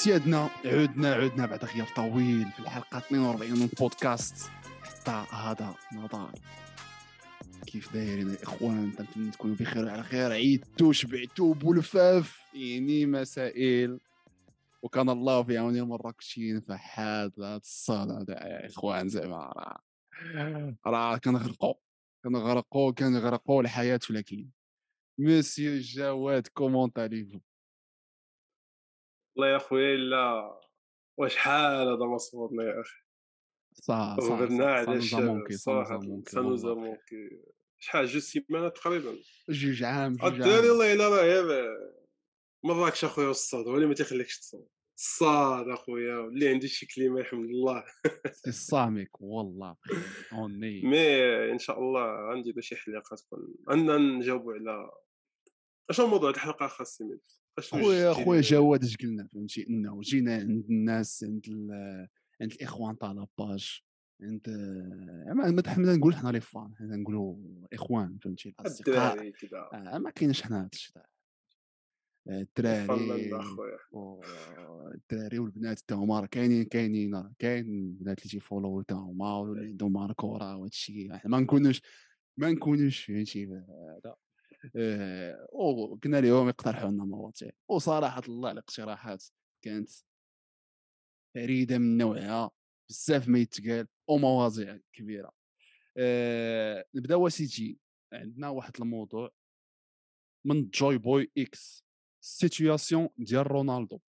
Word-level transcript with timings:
سيادنا 0.00 0.50
عدنا 0.64 1.14
عدنا 1.14 1.46
بعد 1.46 1.64
غياب 1.64 1.86
طويل 1.96 2.50
في 2.50 2.60
الحلقة 2.60 2.98
42 2.98 3.50
من 3.50 3.66
بودكاست 3.66 4.50
حتى 4.82 5.24
هذا 5.32 5.74
نضال. 5.92 6.32
كيف 7.66 7.92
دايرين 7.92 8.30
الاخوان 8.30 8.92
تنتمنى 8.96 9.30
تكونوا 9.30 9.56
بخير 9.56 9.84
وعلى 9.84 10.02
خير. 10.02 10.32
عيدتوا 10.32 10.92
شبعتوا 10.92 11.54
بولفاف. 11.54 12.40
يعني 12.54 13.06
مسائل. 13.06 14.00
وكان 14.82 15.10
الله 15.10 15.42
في 15.42 15.58
عون 15.58 15.76
المراكشيين 15.76 16.60
فحاد 16.60 17.32
هذا 17.40 17.56
الصاد 17.56 18.10
هذا 18.10 18.32
يا 18.32 18.66
إخوان 18.66 19.08
زعما 19.08 19.36
راه 19.36 19.80
راه 20.86 21.16
كنغرقوا 21.16 21.74
كنغرقوا 22.24 22.92
كنغرقوا 22.92 23.62
الحياة 23.62 23.96
في 23.96 24.10
الاكل 24.10 24.46
مسيو 25.18 25.80
جواد 25.80 26.46
comment 26.46 26.92
allez-vous 26.92 27.38
والله 29.36 29.52
يا 29.52 29.58
خويا 29.58 29.96
لا 29.96 30.60
واش 31.18 31.36
حال 31.36 31.88
هذا 31.88 32.06
ما 32.06 32.18
صورنا 32.18 32.64
يا 32.64 32.80
أخي. 32.80 33.00
صح 33.74 34.16
صح 34.20 34.26
صبرنا 34.26 34.66
على 34.66 34.86
صح 34.86 34.92
الشباب 34.92 35.46
صراحة 35.50 36.00
ça 36.28 36.39
nous 36.39 36.62
a. 36.62 36.74
manqué 36.74 37.42
شحال 37.78 38.06
جوج 38.06 38.22
سيمانات 38.22 38.76
تقريبا؟ 38.76 39.16
جوج 39.48 39.82
عام 39.82 40.12
جوج 40.12 40.32
الدراري 40.32 40.54
عام. 40.56 40.70
والله 40.70 40.92
إلا 40.92 41.08
راه 41.08 41.76
مراكش 42.64 43.04
أخويا 43.04 43.26
والسهد 43.26 43.68
هو 43.68 43.74
اللي 43.74 43.86
ما 43.86 43.94
تيخليكش 43.94 44.38
تصور 44.38 44.66
السهد 44.98 45.68
أخويا 45.68 46.20
اللي 46.20 46.48
عندي 46.48 46.68
شي 46.68 46.86
clim 46.86 47.20
يحمد 47.20 47.44
الله 47.44 47.84
سي 48.32 48.50
الصامك 48.50 49.20
والله 49.20 49.76
أوني. 50.32 50.82
مي 50.90 51.24
إن 51.52 51.58
شاء 51.58 51.78
الله 51.78 52.30
غنديرو 52.30 52.60
شي 52.60 52.76
حلقه 52.76 53.16
تكون 53.16 53.54
عندنا 53.68 53.96
نجاوبوا 53.98 54.54
على 54.54 54.90
اشنو 55.90 56.06
موضوع 56.06 56.30
الحلقة 56.30 56.66
خاص 56.66 57.00
اشنو 57.00 57.20
خويا؟ 57.60 58.12
خويا 58.12 58.40
جواد 58.40 58.84
اش 58.84 58.96
قلنا 58.96 59.26
فهمتي؟ 59.26 59.66
إنه 59.68 60.00
جينا 60.00 60.34
عند 60.34 60.64
الناس 60.70 61.24
عند 61.24 61.46
عند 62.40 62.52
الإخوان 62.52 62.98
تاع 62.98 63.12
لاباج 63.12 63.82
عند 64.22 64.50
ما 65.26 65.50
ما 65.50 65.96
نقول 65.96 66.14
حنا 66.14 66.28
لي 66.28 66.40
فان 66.40 66.74
حنا 66.78 66.96
نقولوا 66.96 67.36
إخوان 67.72 68.18
فهمتي؟ 68.18 68.54
الأصدقاء. 68.60 69.32
آه، 69.74 69.98
ما 69.98 70.10
كاينش 70.10 70.42
حنا 70.42 70.60
هذا 70.60 70.68
الشيء. 70.72 71.02
آه، 72.28 72.40
الدراري 72.40 73.30
الدراري 74.94 75.38
والبنات 75.38 75.80
تا 75.80 75.94
هما 75.94 76.20
راه 76.20 76.26
كاينين 76.26 76.64
كاينين 76.64 77.32
كاين 77.38 77.68
البنات 77.68 78.18
اللي 78.18 78.30
تيفولو 78.30 78.82
تا 78.82 78.94
هما 78.94 79.36
واللي 79.36 79.66
عندهم 79.66 79.92
ماركو 79.92 80.36
راه 80.36 80.56
وهذا 80.56 80.68
الشيء 80.68 81.28
ما 81.28 81.40
نكونوش 81.40 81.82
ما 82.36 82.50
نكونوش 82.50 83.04
فهمتي؟ 83.04 83.46
هذا 83.46 84.16
وقلنا 85.52 86.20
لهم 86.20 86.48
يقترحوا 86.48 86.90
لنا 86.90 87.04
مواضيع. 87.04 87.50
وصراحة 87.68 88.22
الله 88.28 88.50
الاقتراحات 88.50 89.24
كانت 89.62 89.90
فريدة 91.34 91.78
من 91.78 91.98
نوعها 91.98 92.50
بزاف 92.90 93.28
ما 93.28 93.38
يتقال 93.38 93.88
ومواضيع 94.08 94.80
كبيرة. 94.92 95.32
آه، 95.96 96.84
نبداو 96.94 97.28
سيتي 97.28 97.78
عندنا 98.12 98.48
واحد 98.48 98.72
الموضوع 98.80 99.30
من 100.46 100.70
جوي 100.70 100.98
بوي 100.98 101.32
إكس 101.38 101.84
سيتوياسيون 102.20 103.08
ديال 103.18 103.46
رونالدو. 103.50 104.00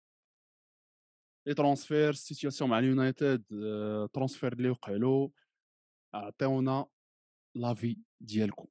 لي 1.48 1.54
ترونسفير 1.54 2.14
سيتوياسيون 2.14 2.70
مع 2.70 2.80
اليونايتد 2.80 3.44
آه، 3.54 4.10
ترونسفير 4.14 4.54
اللي 4.54 4.70
وقع 4.70 4.92
له 4.92 5.32
عطيونا 6.14 6.88
لافي 7.56 7.98
ديالكم. 8.22 8.68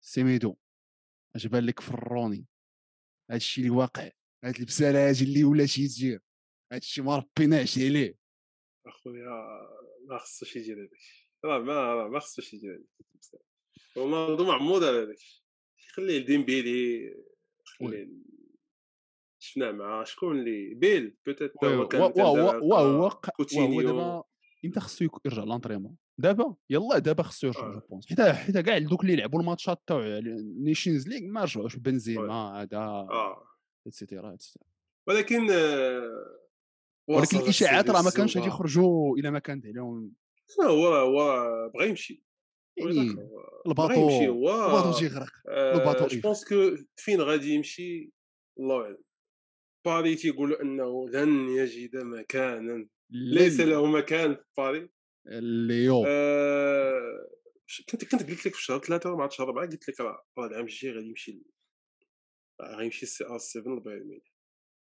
سيميدو 0.00 0.56
اش 1.36 1.46
بان 1.46 1.66
لك 1.66 1.80
في 1.80 1.90
الروني. 1.90 2.46
هادشي 3.30 3.60
اللي 3.60 3.70
واقع 3.70 4.10
هاد 4.44 4.56
البسالاج 4.56 5.22
اللي 5.22 5.44
ولا 5.44 5.66
شي 5.66 5.82
يدير 5.82 6.20
هادشي 6.72 7.02
ما 7.02 7.16
ربيناش 7.16 7.78
عليه. 7.78 8.18
أخويا 8.86 9.28
ما 10.08 10.18
خصوش 10.18 10.56
يدير 10.56 10.78
هذاك 10.78 10.90
راه 11.44 11.58
ما 11.58 11.94
راه 11.94 12.08
ما 12.08 12.18
خصوش 12.18 12.54
يدير 12.54 12.72
هذاك 12.72 13.42
رونالدو 13.96 14.44
معمود 14.44 14.84
على 14.84 14.98
هذاك 15.02 15.18
خليه 15.94 16.18
لديمبيلي 16.18 17.14
خليه 17.64 18.08
شفنا 19.38 19.72
مع 19.72 20.04
شكون 20.04 20.38
اللي 20.38 20.74
بيل 20.74 21.16
بوتيت 21.26 21.52
هو 21.64 21.88
كان 21.88 22.00
وهو 22.00 23.10
كوتينيو. 23.36 23.82
دابا 23.82 24.24
إمتى 24.64 24.80
خصو 24.80 25.08
يرجع 25.24 25.44
لونطريمون 25.44 25.96
دابا 26.18 26.54
يلا 26.70 26.98
دابا 26.98 27.22
خصو 27.22 27.46
يرجع 27.46 27.60
آه. 27.60 27.72
جو 27.72 27.80
بونس. 27.90 28.06
حيت 28.06 28.20
حيت 28.20 28.58
كاع 28.58 28.78
دوك 28.78 29.02
اللي 29.02 29.16
لعبوا 29.16 29.40
الماتشات 29.40 29.82
تاع 29.86 29.98
النيشنز 29.98 31.08
ليغ 31.08 31.20
ما 31.22 31.42
رجعوش 31.42 31.76
بنزيما 31.76 32.62
هذا 32.62 33.08
اتسيتيرا 33.86 34.34
اتسيتيرا 34.34 34.64
ولكن 35.08 35.50
آه، 35.50 36.38
ولكن 37.08 37.38
الإشاعات 37.38 37.90
راه 37.90 38.02
ما 38.02 38.10
كانش 38.10 38.36
غادي. 38.36 38.48
يخرجوا 38.48 39.16
إلى 39.16 39.30
ما 39.30 39.38
كانت 39.38 39.66
عليهم 39.66 40.12
هو 40.60 40.86
هو 40.94 41.70
بغى 41.74 41.88
يمشي. 41.88 42.24
يعني 42.76 43.16
الباطو 43.66 43.94
هو 43.94 44.66
الباطو 44.66 44.98
تيغرق 44.98 45.32
الباطو 45.48 46.06
جو. 46.06 46.20
بونس 46.20 46.48
كو 46.48 46.76
فين 46.96 47.20
غادي 47.20 47.54
يمشي؟ 47.54 48.12
الله 48.58 48.82
أعلم. 48.82 48.98
باري 49.86 50.14
تيقولوا 50.14 50.62
أنه 50.62 51.08
لن 51.08 51.48
يجد 51.48 51.96
مكانا 51.96 52.86
ليس 53.10 53.60
له 53.60 53.86
مكان 53.86 54.34
في 54.34 54.42
باري 54.58 54.88
اليوم. 55.28 56.04
آه، 56.08 57.28
ش- 57.66 57.82
كنت 57.82 58.04
كنت 58.04 58.22
قلت 58.30 58.46
لك 58.46 58.54
في 58.54 58.62
شهر 58.64 58.78
ثلاثة 58.78 59.16
مع 59.16 59.28
شهر 59.28 59.46
أربعة 59.46 59.66
قلت 59.66 59.88
لك 59.88 60.00
راه 60.00 60.24
العام 60.38 60.64
الجاي 60.64 60.92
غادي 60.92 61.06
يمشي 61.08 61.42
غيمشي 62.78 63.02
السي 63.02 63.24
آر 63.24 63.38
7 63.38 63.74
البايرن 63.74 64.06
ميونخ 64.06 64.22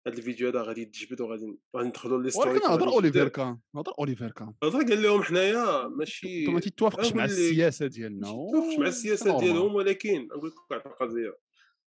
هذا 0.07 0.17
الفيديو 0.19 0.49
هذا 0.49 0.63
غادي 0.63 0.83
يتجبد 0.83 1.21
وغادي 1.21 1.59
غادي 1.77 1.89
ندخلوا 1.89 2.23
ليستوريك 2.23 2.53
ولكن 2.55 2.67
هضر 2.67 2.89
أوليفير 2.89 3.29
كان 3.29 3.59
هضر 3.75 3.93
أوليفير 3.99 4.31
كان. 4.31 4.55
هضر 4.63 4.79
قال 4.79 5.03
لهم 5.03 5.23
حنايا 5.23 5.89
ماشي 5.89 6.47
ما 6.47 6.61
تتوافقش 6.61 7.09
أنا 7.09 7.17
مع 7.17 7.25
السياسة 7.25 7.87
ديالنا. 7.87 8.33
ماشي 8.33 8.51
توافقش 8.53 8.79
مع 8.79 8.87
السياسة. 8.87 9.41
ديالهم 9.41 9.75
ولكن 9.75 10.27
نقول 10.27 10.49
لك 10.49 10.71
واحد 10.71 10.87
القضية. 10.87 11.39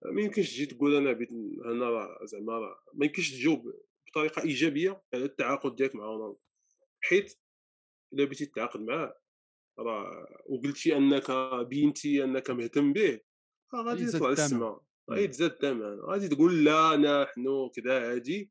ما 0.04 0.22
يمكنش 0.22 0.50
تجي 0.52 0.66
تقول 0.66 0.94
أنا 0.96 1.12
بيت 1.12 1.28
أنا 1.64 1.90
راه 1.90 2.18
زعما 2.24 2.52
راه 2.52 2.76
ما 2.94 3.06
يمكنش 3.06 3.30
تجاوب 3.30 3.72
بطريقة 4.10 4.42
إيجابية 4.42 5.02
على 5.14 5.24
التعاقد 5.24 5.76
ديالك 5.76 5.94
مع 5.94 6.04
رونالدو. 6.04 6.38
حيت 7.00 7.38
إلا 8.12 8.24
بغيتي 8.24 8.46
تتعاقد 8.46 8.80
معاه. 8.80 9.14
راه 9.78 10.26
وقلتي 10.46 10.96
أنك 10.96 11.30
بينتي 11.68 12.24
أنك 12.24 12.50
مهتم 12.50 12.92
به 12.92 13.20
غادي 13.74 14.04
الثمن. 14.04 14.30
للسماء 14.30 14.72
مم. 15.08 15.14
غادي 15.14 15.28
تزاد 15.28 15.50
الثمن 15.50 16.00
غادي 16.00 16.28
تقول 16.28 16.64
لا 16.64 16.96
نحن 16.96 17.70
كذا 17.74 18.12
هادي. 18.12 18.50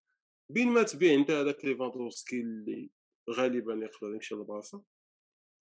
بين 0.49 0.67
ما 0.67 0.83
تبيع 0.83 1.13
انت 1.13 1.31
هذاك 1.31 1.65
ليفاندوفسكي 1.65 2.41
اللي 2.41 2.89
غالبا 3.29 3.73
يقدر 3.73 4.13
يمشي 4.13 4.35
للبارسا 4.35 4.83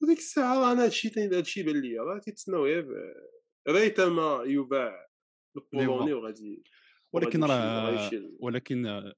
وديك 0.02 0.18
الساعة 0.18 0.60
راه 0.60 0.72
أنا 0.72 0.84
هادشي 0.84 1.10
هادشي 1.16 1.62
بان 1.62 1.80
ليا. 1.80 2.02
راه 2.02 2.18
تيتسناو 2.18 2.64
غير 2.64 3.14
ريتما 3.68 4.42
يباع 4.46 5.08
البولوني 5.56 6.12
وغادي 6.12 6.62
ولكن 7.12 7.44
راه 7.44 8.10
ولكن 8.40 8.86
آه، 8.86 9.14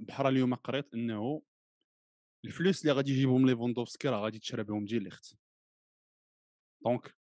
بحال 0.00 0.26
اليوم 0.26 0.54
قريت 0.54 0.94
إنه 0.94 1.42
الفلوس 2.44 2.82
اللي 2.82 2.92
غادي 2.92 3.12
يجيبهم 3.12 3.46
ليفوندوفسكي 3.46 4.08
راه 4.08 4.20
غادي 4.20 4.38
تشرى 4.38 4.64
بهم 4.64 4.84
ديال 4.84 5.02
ليخت. 5.02 5.34
دونك 6.84 7.14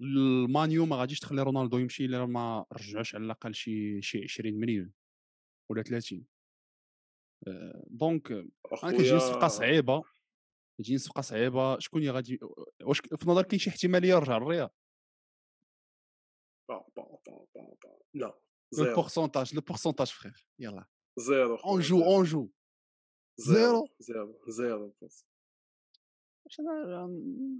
المانيو 0.00 0.86
ما 0.86 0.96
غاديش 0.96 1.20
تخلي 1.20 1.42
رونالدو 1.42 1.78
يمشي 1.78 2.04
إلا 2.04 2.26
ما 2.26 2.66
رجعوش 2.72 3.14
على 3.14 3.24
الأقل 3.24 3.54
شي 3.54 4.02
شي 4.02 4.22
20 4.24 4.54
مليون 4.54 4.92
ولا 5.70 5.82
30 5.82 6.26
آه، 7.48 7.84
دونك 7.90 8.32
أنا 8.32 8.92
كتجيني 8.92 9.20
صفقه 9.20 9.48
صعيبة 9.48 10.02
كتجيني 10.78 10.98
صفقه 10.98 11.20
صعيبة 11.20 11.78
شكون 11.78 12.00
اللي 12.00 12.12
غادي 12.12 12.38
واش 12.82 12.98
في 13.00 13.28
نظرك 13.30 13.46
كاين 13.46 13.58
شي 13.60 13.70
احتمالية 13.70 14.08
يرجع 14.08 14.36
الرياض 14.36 14.70
با- 16.68 16.86
با- 16.96 17.18
با- 17.26 17.46
با- 17.54 17.74
با. 17.84 17.98
لا 18.14 18.26
لو 18.26 18.40
زيرو 18.70 18.94
بورسونتاج 18.94 19.54
لو 19.54 19.60
بورسونتاج 19.60 20.06
فخير 20.06 20.46
يلا 20.58 20.86
زيرو 21.18 21.56
اون 21.56 21.80
جو. 21.80 22.02
اون 22.04 22.24
جو 22.24 22.50
زيرو؟ 23.40 23.88
زيرو 23.98 24.40
زيرو 24.48 24.94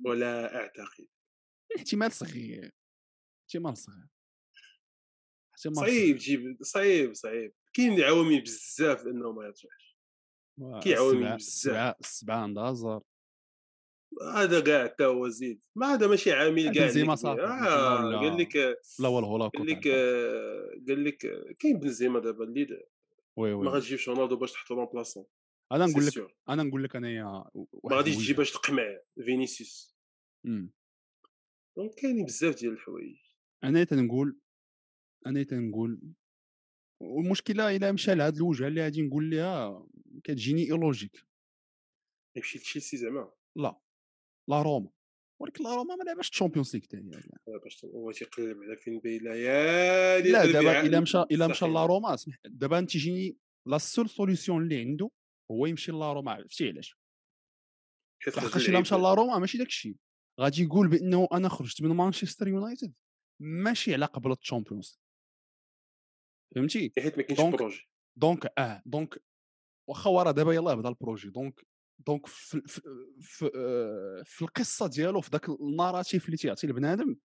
ولا 0.05 0.57
أعتقد. 0.57 1.07
احتمال 1.77 2.13
صغير 2.13 2.73
احتمال 3.43 3.77
صغير 3.77 4.07
احتمال 5.55 5.77
صعيب 5.77 6.17
تجيب 6.17 6.59
صعيب 6.63 7.15
صعيب. 7.15 7.53
كاين 7.73 8.01
عوامل 8.01 8.41
بزاف 8.41 9.05
لأنه 9.05 9.33
ما 9.33 9.45
يرجعش. 9.45 9.99
كي 10.83 10.95
عوامل 10.95 11.37
بزاف. 11.37 11.97
عندها 12.29 12.71
هزار 12.71 13.03
هذا 14.35 14.61
كاع 14.61 14.85
حتى 14.85 15.05
هو 15.05 15.29
زيد. 15.29 15.61
ما 15.77 15.87
هذا 15.87 16.07
ماشي 16.07 16.33
عامل 16.33 16.75
كاع 16.75 16.85
بنزيما 16.85 17.15
صافي، 17.15 17.43
آه 17.43 18.21
قال 18.21 18.39
لك 18.39 18.57
لا 19.01 19.09
هو 19.09 19.49
قال 19.49 19.67
لك 19.67 19.89
قال 20.89 21.05
لك 21.05 21.17
كاين 21.59 21.79
بنزيما 21.79 22.21
دابا 22.21 22.45
اللي 22.45 22.65
دا- 22.65 22.87
وي 23.37 23.55
ما 23.55 23.61
وي 23.61 23.69
غاتجيبش 23.69 24.09
رونالدو 24.09 24.37
باش 24.37 24.53
تحطو 24.53 24.75
رونبلاسون 24.75 25.27
أنا 25.73 25.87
نقول 25.87 26.07
لك 26.07 26.37
أنا 26.49 26.63
نقول 26.63 26.85
لك 26.85 26.97
أنايا 26.97 27.25
ما 27.85 27.97
غاديش. 27.97 28.17
تجي 28.17 28.33
باش 28.33 28.53
تقمع 28.53 28.99
فينيسيوس. 29.25 29.97
مم. 30.45 30.73
دونك 31.77 31.95
كاينين 31.95 32.25
بزاف 32.25 32.55
ديال 32.59 32.73
الحوايج. 32.73 33.17
أنا 33.65 33.85
تنقول 33.85 34.41
أنا 35.27 35.43
تنقول 35.43 36.01
والمشكلة 37.03 37.77
إلا 37.77 37.93
مشى 37.93 38.15
لهاد 38.15 38.37
الوجهه 38.37 38.69
اللي 38.69 38.83
غادي 38.83 39.03
نقول 39.03 39.31
لها 39.31 39.87
كتجيني 40.25 40.63
ايلوجيك 40.63 41.27
يمشي 42.37 42.59
لتشيلسي 42.59 42.97
زعما. 42.97 43.33
لا. 43.57 43.81
لا 44.49 44.63
روما. 44.63 44.91
ولكن 45.41 45.65
لا 45.65 45.75
روما 45.75 45.97
ما 45.97 46.05
لعبش 46.05 46.31
الشامبيونز 46.31 46.77
ليغ 46.77 46.85
تاعي 46.85 47.03
آه، 47.49 47.59
باش 47.65 47.85
هو 47.85 48.13
تيقلب 48.13 48.63
على 48.63 48.77
فين 48.77 48.99
باين 49.01 49.27
يا 49.27 50.19
لا 50.21 50.53
دابا 50.53 50.81
إلا 50.81 51.01
مشى 51.01 51.19
إلا 51.19 51.47
مشى 51.47 51.67
لا 51.67 51.87
روما 51.87 52.15
اسمح 52.15 52.37
دابا 52.45 52.81
تيجيني 52.81 53.39
لا 53.67 53.79
سول 53.79 54.09
سوليسيون 54.09 54.63
اللي 54.63 54.81
عنده 54.81 55.11
هو 55.51 55.67
يمشي 55.67 55.93
لا 55.93 56.13
روما 56.13 56.33
عرفتي 56.33 56.69
علاش؟ 56.69 56.99
لحقاش 58.27 58.69
الا 58.69 58.81
مشى 58.81 58.95
لا 58.95 59.15
روما 59.15 59.39
ماشي 59.39 59.59
داك 59.59 59.67
الشيء. 59.67 59.97
غادي 60.41 60.63
يقول 60.63 60.89
بأنه 60.89 61.29
أنا 61.33 61.49
خرجت 61.49 61.83
من 61.83 61.91
مانشستر 61.91 62.49
يونايتد 62.49 62.95
ماشي 63.41 63.95
على 63.95 64.05
قبل 64.05 64.33
الشامبيونز 64.33 65.01
فهمتي؟ 66.55 66.93
حيت 66.99 67.17
ما 67.17 67.23
كاينش 67.23 67.55
بروجي. 67.55 67.89
دونك 68.17 68.53
آه 68.59 68.83
دونك 68.87 69.23
واخا 69.89 70.11
هو 70.11 70.23
راه 70.23 70.31
دابا 70.31 70.55
يلاه 70.55 70.75
بدا 70.75 70.89
البروجي. 70.89 71.31
دونك 71.31 71.67
دونك 72.07 72.27
في, 72.27 72.61
في, 72.67 72.81
في, 73.21 73.51
آه، 73.57 74.23
في 74.27 74.43
القصة 74.43 74.87
ديالو 74.87 75.21
في 75.21 75.31
ذاك 75.33 75.49
الناراتيف 75.49 76.27
اللي 76.27 76.37
تيعطي 76.37 76.67
لبنادم 76.67 77.17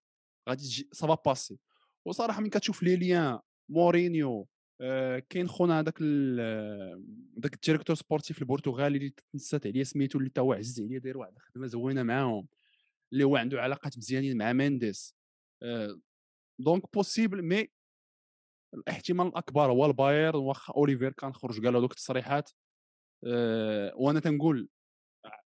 غادي 0.50 0.64
تجي 0.64 0.90
سافا 0.92 1.18
باسي 1.26 1.60
وصراحة 2.06 2.42
ملي 2.42 2.50
كتشوف 2.50 2.84
لي 2.84 2.96
ليان 2.96 3.40
مورينيو 3.70 4.48
كاين 5.30 5.48
خونا 5.48 5.80
هذاك 5.80 6.02
ذاك 7.42 7.54
الديريكتور 7.54 7.96
سبورتيف 7.96 8.42
البرتغالي 8.42 8.98
اللي 8.98 9.14
تنسات 9.34 9.68
عليه 9.68 9.84
سميتو 9.84 10.20
اللي 10.20 10.30
تا 10.30 10.42
هو 10.42 10.54
عز 10.54 10.82
عليه 10.82 10.98
داير 10.98 11.18
واحد 11.18 11.34
الخدمه 11.36 11.68
زوينة 11.68 12.04
معاهم 12.04 12.48
اللي 13.14 13.24
هو 13.24 13.36
عنده 13.36 13.62
علاقات 13.62 13.98
مزيانين 13.98 14.38
مع 14.38 14.54
مينديس. 14.54 15.16
آه 15.64 16.00
دونك 16.60 16.94
بوسيبل 16.94 17.42
مي 17.42 17.68
الاحتمال 18.74 19.28
الأكبر 19.28 19.72
هو 19.72 19.86
الباير 19.86 20.36
واخا 20.36 20.74
أوليفير 20.74 21.12
كان 21.12 21.34
خرج 21.34 21.66
قال 21.66 21.76
هذوك 21.76 21.92
التصريحات. 21.92 22.52
أه 23.28 23.94
وأنا 23.96 24.20
تنقول 24.20 24.70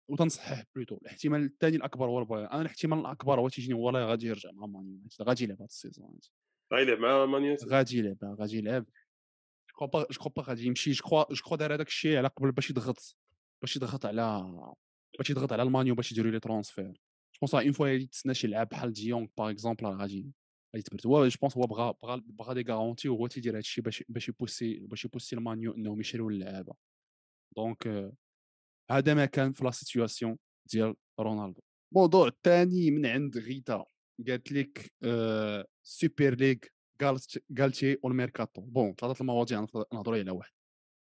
وتنصحح 0.09 0.63
بلوتو 0.75 0.97
الاحتمال 0.97 1.43
الثاني 1.43 1.75
الأكبر 1.75 2.05
هو 2.05 2.19
الباير 2.19 2.51
أنا 2.51 2.61
الاحتمال 2.61 2.99
الأكبر 2.99 3.39
هو 3.39 3.49
تيجيني 3.49 3.73
والله 3.73 4.05
غادي 4.05 4.27
يرجع 4.27 4.51
مع 4.51 4.65
مان 4.65 4.87
يونايتد 4.87 5.21
غادي 5.21 5.43
يلعب 5.43 5.57
هذا 5.57 5.65
السيزون 5.65 6.19
غادي 6.73 6.91
يلعب 6.91 6.99
مع 6.99 7.25
مان 7.25 7.41
يونايتد 7.41 7.67
غادي 7.67 7.97
يلعب 7.97 8.17
غادي 8.23 8.57
يلعب. 8.57 8.85
جو 9.81 9.87
با 9.87 10.07
جو 10.11 10.29
با 10.29 10.41
غادي 10.41 10.65
يمشي 10.65 10.91
جو 10.91 11.03
كخوا 11.03 11.33
جو 11.33 11.43
كخوا 11.43 11.57
دار 11.57 11.73
هذاك 11.73 11.87
الشيء 11.87 12.17
على 12.17 12.27
قبل 12.27 12.51
باش 12.51 12.69
يضغط 12.69 13.17
باش 13.61 13.75
يضغط 13.75 14.05
على 14.05 14.53
باش 15.17 15.29
يضغط 15.29 15.53
على 15.53 15.63
المانيو 15.63 15.95
باش 15.95 16.11
يديروا 16.11 16.31
لي 16.31 16.39
ترونسفير 16.39 16.91
جو 17.33 17.39
بونس 17.41 17.55
اون 17.55 17.71
فوا 17.71 17.87
يتسنى 17.87 18.33
شي 18.33 18.47
لعاب 18.47 18.69
بحال 18.69 18.93
ديونغ 18.93 19.27
باغ 19.37 19.49
اكزومبل 19.49 19.85
غادي 19.85 20.31
غادي 20.75 20.83
تبرد 20.83 21.07
هو 21.07 21.27
جو 21.27 21.37
بونس 21.41 21.57
هو 21.57 21.67
بغا 21.67 21.91
بغا 21.91 22.21
بغا 22.25 22.53
دي 22.53 22.63
غارونتي 22.71 23.09
وهو 23.09 23.27
تيدير 23.27 23.53
هذا 23.53 23.59
الشيء 23.59 23.83
باش 23.83 24.03
باش 24.09 24.29
يبوسي 24.29 24.79
باش 24.79 25.05
يبوسي 25.05 25.35
المانيو 25.35 25.75
انهم 25.75 25.99
يشريو 25.99 26.29
اللعابه 26.29 26.73
دونك 27.57 28.11
هذا 28.91 29.13
ما 29.13 29.25
كان 29.25 29.53
في 29.53 29.63
لا 29.63 29.71
سيتوياسيون 29.71 30.37
ديال 30.71 30.95
رونالدو 31.19 31.61
الموضوع 31.93 32.27
الثاني 32.27 32.91
من 32.91 33.05
عند 33.05 33.37
غيتا 33.37 33.85
قالت 34.27 34.51
لك 34.51 34.93
سوبر 35.83 36.35
ليغ 36.35 36.57
غالتي 37.59 37.97
والميركاتو 38.03 38.61
بون 38.61 38.95
ثلاثة 38.95 39.21
المواضيع 39.21 39.67
نهضروا 39.93 40.17
على 40.17 40.31
واحد. 40.31 40.51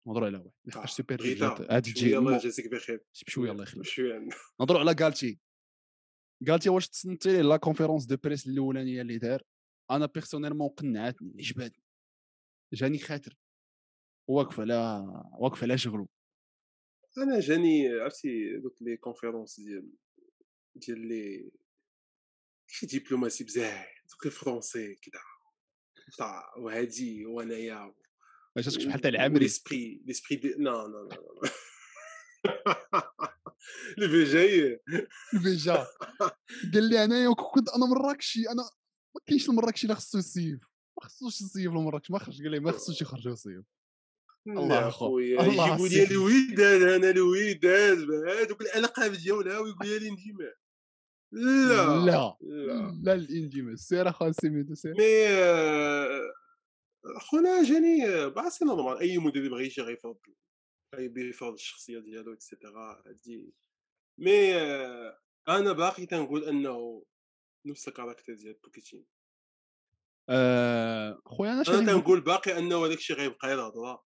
نهضروا 0.08 0.28
على 0.28 0.38
واحد. 0.38 0.52
لحقاش 0.66 0.92
Super 0.92 1.22
League 1.22 1.74
هادي 1.76 1.94
تجي 1.94 2.18
الله 2.18 2.36
يجازيك 2.36 2.72
بخير. 2.72 3.04
بشويه 3.26 3.52
الله 3.52 3.64
يخليك 3.64 3.86
بشويه 3.86 4.30
نهضروا 4.60 4.80
على 4.80 4.96
غالتي 5.00 5.40
غالتي 6.48 6.70
واش 6.70 6.90
تصنتي 6.90 7.42
la 7.42 7.58
conférence 7.58 8.06
de 8.06 8.18
presse 8.24 8.48
الأولانية 8.48 9.02
اللي 9.02 9.18
دار. 9.18 9.44
أنا 9.92 10.06
personnellement 10.06 10.70
قنعتني. 10.70 11.34
عجبتني 11.40 11.84
جاني 12.74 12.98
خاطر. 12.98 13.38
واقف 14.30 14.60
على 14.60 15.06
واقف 15.40 15.64
على 15.64 15.78
شغلو. 15.78 16.10
أنا 17.18 17.40
جاني 17.40 17.90
عرفتي 17.90 18.58
دوك 18.58 18.82
les 18.82 18.98
conférences 18.98 19.60
ديال 19.60 19.92
ديال 20.76 21.08
لي 21.08 21.52
شي 22.68 22.86
دبلوماسي 22.86 23.44
بزاف. 23.44 23.88
دوك 24.10 24.26
الفرونسي 24.26 24.96
كذا 26.08 26.44
وهادي 26.58 27.26
وانايا 27.26 27.94
جاتك 28.58 28.86
بحال 28.86 29.02
تاع 29.02 29.10
العامري 29.10 29.40
ليسبري 29.40 30.02
ليسبري 30.06 30.36
دي 30.36 30.56
نو 30.58 30.88
نو 30.88 31.04
نو 31.04 31.42
الفي 33.98 34.24
جاي 34.24 34.80
الفيجا 35.34 35.88
قال 36.74 36.84
لي 36.90 37.04
أنايا 37.04 37.34
كنت 37.34 37.70
أنا 37.70 37.86
مراكشي 37.86 38.50
أنا 38.50 38.64
ما 39.16 39.22
كاينش 39.26 39.50
المراكشي 39.50 39.84
اللي 39.84 39.96
خصو 39.96 40.18
يصيف 40.18 40.60
ما 40.98 41.08
خصوش 41.08 41.42
يصيف 41.42 41.72
المراكش 41.72 42.12
ما 42.12 42.20
خرج 42.20 42.42
قال 42.42 42.52
لي 42.52 42.60
ما 42.60 42.72
خصوش 42.72 43.02
يخرج 43.02 43.28
يصيف 43.28 43.66
الله 44.48 44.88
اخويا 44.88 45.42
يجيبوا 45.42 45.88
لي 45.90 46.04
الوداد 46.04 46.82
أنا 46.82 47.10
الوداد 47.10 48.12
هذوك 48.12 48.62
الألقاب 48.62 49.12
ديالها 49.12 49.60
ويقول 49.60 49.88
لي 50.04 50.10
نجي 50.10 50.34
معاه 50.34 50.56
لا 51.32 52.06
لا 52.06 52.38
لا. 53.04 53.14
الانجيم 53.14 53.76
سير 53.76 54.10
اخويا 54.10 54.32
سيميتو 54.32 54.76
سير 54.76 54.94
مي 54.98 55.28
خونا 57.20 57.64
جاني 57.64 58.30
بعرف 58.30 58.64
normal 58.64 59.00
أي 59.00 59.18
مدرب 59.18 59.54
غيجي 59.54 59.82
غيفرض 59.82 60.18
غيفرض 60.96 61.54
الشخصية 61.54 62.00
ديالو 62.00 62.34
et 62.34 62.51
cetera 62.51 63.04
هادي. 63.08 63.54
mais 64.20 64.56
أنا 65.48 65.72
باقي 65.72 66.06
تنقول 66.06 66.44
أنه 66.44 67.06
نفس 67.66 67.88
ال 67.88 67.92
caractère 67.92 68.36
ديال 68.36 68.54
بوكيتينو. 68.54 69.06
آه، 70.30 71.22
خويا 71.26 71.52
أنا 71.52 71.64
أنا 71.68 71.94
تنقول 71.94 72.22
باقي 72.22 72.58
أنه 72.58 72.86
هذاك 72.86 72.98
الشيء 72.98 73.16
غيبقى 73.16 73.48
غير 73.48 73.68
هضرة. 73.68 74.06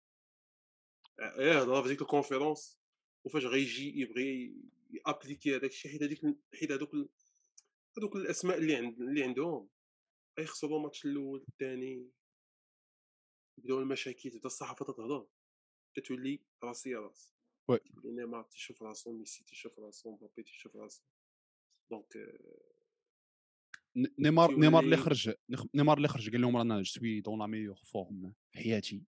غير 1.20 1.64
هضرة 1.64 1.82
في 1.82 1.88
ديك 1.88 2.02
ال 2.02 2.09
conférence 2.09 2.80
وفاش 3.26 3.46
غيجي 3.46 4.00
يبغي 4.00 4.56
ي 5.08 5.12
appliquer 5.12 5.56
هذاك 5.56 5.72
الشيء 5.72 5.92
حيت 5.92 6.04
هذيك 6.04 6.22
حيت 6.60 6.72
هذوك 6.72 6.94
هذوك 7.98 8.16
الأسماء 8.16 8.58
اللي 8.58 8.76
عند 8.76 9.02
اللي 9.02 9.24
عندهم 9.24 9.70
غيخسروا 10.40 10.78
الماتش 10.78 11.06
الأول 11.06 11.46
الثاني 11.50 12.12
يبداو 13.60 13.80
المشاكل 13.80 14.32
تبدا 14.32 14.46
الصحافة 14.46 14.86
تتهضر. 14.86 15.28
كتولي 15.98 16.44
راسي 16.64 16.96
راس 16.96 17.36
oui. 17.70 17.80
نيمار 18.06 18.44
تيشوف 18.44 18.84
راسو 18.84 19.18
ميسي 19.18 19.44
تيشوف 19.44 19.80
راسو 19.80 20.12
مبابي 20.12 20.44
تيشوف 20.44 20.76
راسو. 20.76 21.04
donc 21.92 22.14
نيمار 24.20 24.56
نيمار 24.56 24.84
اللي 24.84 24.98
خرج 24.98 25.34
نيمار 25.76 25.98
اللي 25.98 26.08
خرج 26.08 26.32
قال 26.32 26.42
لهم 26.42 26.58
رانا 26.58 26.78
je 26.78 26.84
suis 26.84 27.22
dans 27.22 27.40
la 27.40 27.48
meilleure 27.48 27.76
forme 27.76 28.34
في 28.52 28.60
حياتي. 28.60 29.04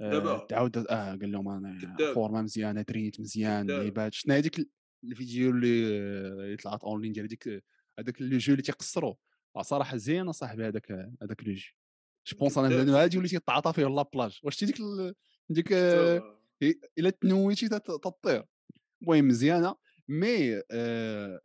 دابا. 0.00 0.46
تعاود 0.46 0.76
آه 0.76 1.16
قال 1.16 1.32
لهم 1.32 1.48
أنا 1.48 1.96
فورما 2.14 2.42
مزيانة 2.42 2.82
ترينيت 2.82 3.20
مزيان 3.20 3.70
لعيبات 3.70 4.14
شفنا 4.14 4.36
هذيك 4.36 4.70
الفيديو 5.10 5.50
اللي 5.50 6.56
طلعت 6.56 6.84
اون 6.84 7.02
لين 7.02 7.12
ديال 7.12 7.26
هذيك 7.26 7.64
هذاك 7.98 8.22
لو 8.22 8.38
جو 8.38 8.52
اللي 8.52 8.62
تيقصروا 8.62 9.14
صراحة 9.60 9.96
زين 9.96 10.28
اصاحبي 10.28 10.66
هذاك 10.66 10.92
هذاك 11.22 11.44
لو 11.44 11.52
جو. 11.52 11.70
جو 12.26 12.38
بونس 12.38 12.58
أنا 12.58 13.02
هادي 13.02 13.18
وليتي 13.18 13.38
تعاطى 13.38 13.72
فيه 13.72 13.86
لا 13.86 14.02
بلاج 14.02 14.40
واش 14.42 14.64
ديك 14.64 14.76
ديك 15.50 15.72
إلا 16.98 17.10
تنويتي 17.10 17.68
تطير. 17.68 18.44
المهم 19.02 19.28
مزيانه 19.28 19.76
مي 20.08 20.62
آه 20.70 21.40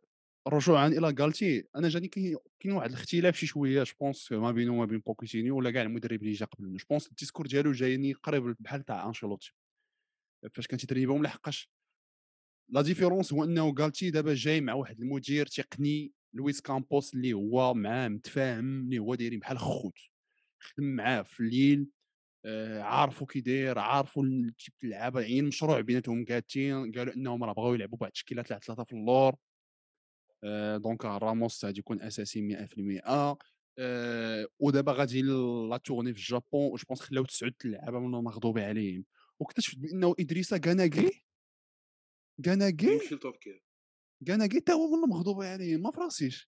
رجوعا 0.47 0.87
إلى 0.87 1.15
غالتي 1.19 1.67
أنا 1.75 1.89
جاني 1.89 2.07
كاين 2.07 2.73
واحد 2.73 2.89
الاختلاف 2.89 3.35
شي 3.35 3.45
شوية 3.45 3.83
جو 3.83 3.93
بونس 4.01 4.31
ما 4.31 4.51
بينه 4.51 4.73
وما 4.73 4.85
بين 4.85 4.99
بوكيتينيو 4.99 5.57
ولا 5.57 5.71
كاع 5.71 5.81
المدرب 5.81 6.21
اللي 6.21 6.33
جا 6.33 6.45
قبل 6.45 6.77
جو 6.77 6.85
بونس 6.89 7.07
الديسكور 7.07 7.47
ديالو 7.47 7.71
جايني 7.71 8.13
قريب 8.13 8.55
بحال 8.59 8.85
تاع 8.85 9.07
انشيلوتي 9.07 9.53
فاش 10.53 10.67
كان 10.67 10.79
تيتريبهم 10.79 11.23
لحقاش 11.23 11.69
la 12.71 12.81
différence 12.81 13.33
هو 13.33 13.43
إنه 13.43 13.73
غالتي 13.79 14.11
دابا 14.11 14.33
جاي 14.33 14.61
مع 14.61 14.73
واحد 14.73 14.99
المدير 15.01 15.45
تقني 15.45 16.11
لويس 16.33 16.61
كامبوس 16.61 17.13
اللي 17.13 17.33
هو 17.33 17.73
معاه 17.73 18.07
متفاهم 18.07 18.83
اللي 18.83 18.99
هو 18.99 19.15
دايرين 19.15 19.39
بحال 19.39 19.59
خوت. 19.59 19.97
خدم 20.59 20.85
معاه 20.85 21.21
في 21.21 21.39
ليل 21.39 21.87
آه 22.45 22.81
عارفوا 22.81 23.27
كي 23.27 23.41
داير 23.41 23.79
عارفوا 23.79 24.23
type 24.59 24.73
اللعابه 24.83 25.21
عين 25.21 25.45
مشروع 25.45 25.81
بيناتهم 25.81 26.25
كاتين 26.25 26.91
قالوا 26.91 27.13
إنهم 27.15 27.43
راه 27.43 27.53
بغاو 27.53 27.73
يلعبوا 27.73 27.97
بواحد 27.97 28.09
التشكيله 28.11 28.41
تاع 28.41 28.59
ثلاثة 28.59 28.83
في 28.83 28.93
اللور. 28.93 29.35
آه 30.43 30.77
donc 30.77 31.05
راموس 31.05 31.65
غادي 31.65 31.79
يكون 31.79 32.01
أساسي 32.01 32.41
100% 32.41 33.01
آه 33.79 34.47
ودابا 34.59 34.91
غادي 34.91 35.21
la 35.21 35.77
tournée 35.77 36.13
في 36.13 36.19
ال 36.19 36.28
Japon 36.28 36.75
je 36.77 36.85
pense 36.87 37.01
خلاو 37.01 37.25
تسعود 37.25 37.53
اللعابه 37.65 37.99
منهم 37.99 38.23
مغضوبين 38.23 38.63
عليهم. 38.63 39.05
واكتشفت 39.39 39.77
بأنه 39.77 40.15
ادريسا 40.19 40.57
كاناكي 40.57 41.28
كاناكي 42.43 42.93
يمشي 42.93 43.15
لتركيا. 43.15 43.59
كاناكي 44.27 44.59
تا 44.59 44.73
هو 44.73 44.91
والله 44.91 45.07
مغضوب 45.07 45.41
عليه 45.41 45.77
ما 45.77 45.91
فراسيش. 45.91 46.47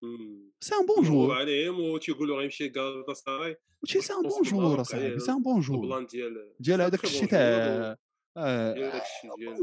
c'est 0.59 0.75
un 0.75 0.85
bon 0.85 1.03
joueur 1.05 1.35
عليهم 1.35 1.79
وتيقولوا 1.79 2.37
غيمشي 2.37 2.69
كالدا 2.69 3.13
ساراي 3.13 3.57
وشي 3.83 4.01
c'est 4.01 4.13
un 4.13 4.21
bon 4.21 4.41
joueur 4.41 4.81
اصاحبي 4.81 5.19
سي 5.19 5.31
ان 5.31 5.41
بون 5.43 5.59
جوور 5.59 5.83
ال 5.83 5.88
plan 5.88 6.05
ديال 6.05 6.53
ديال 6.59 6.81
هذاك 6.81 7.03
الشيء 7.03 7.27
تاع 7.27 7.97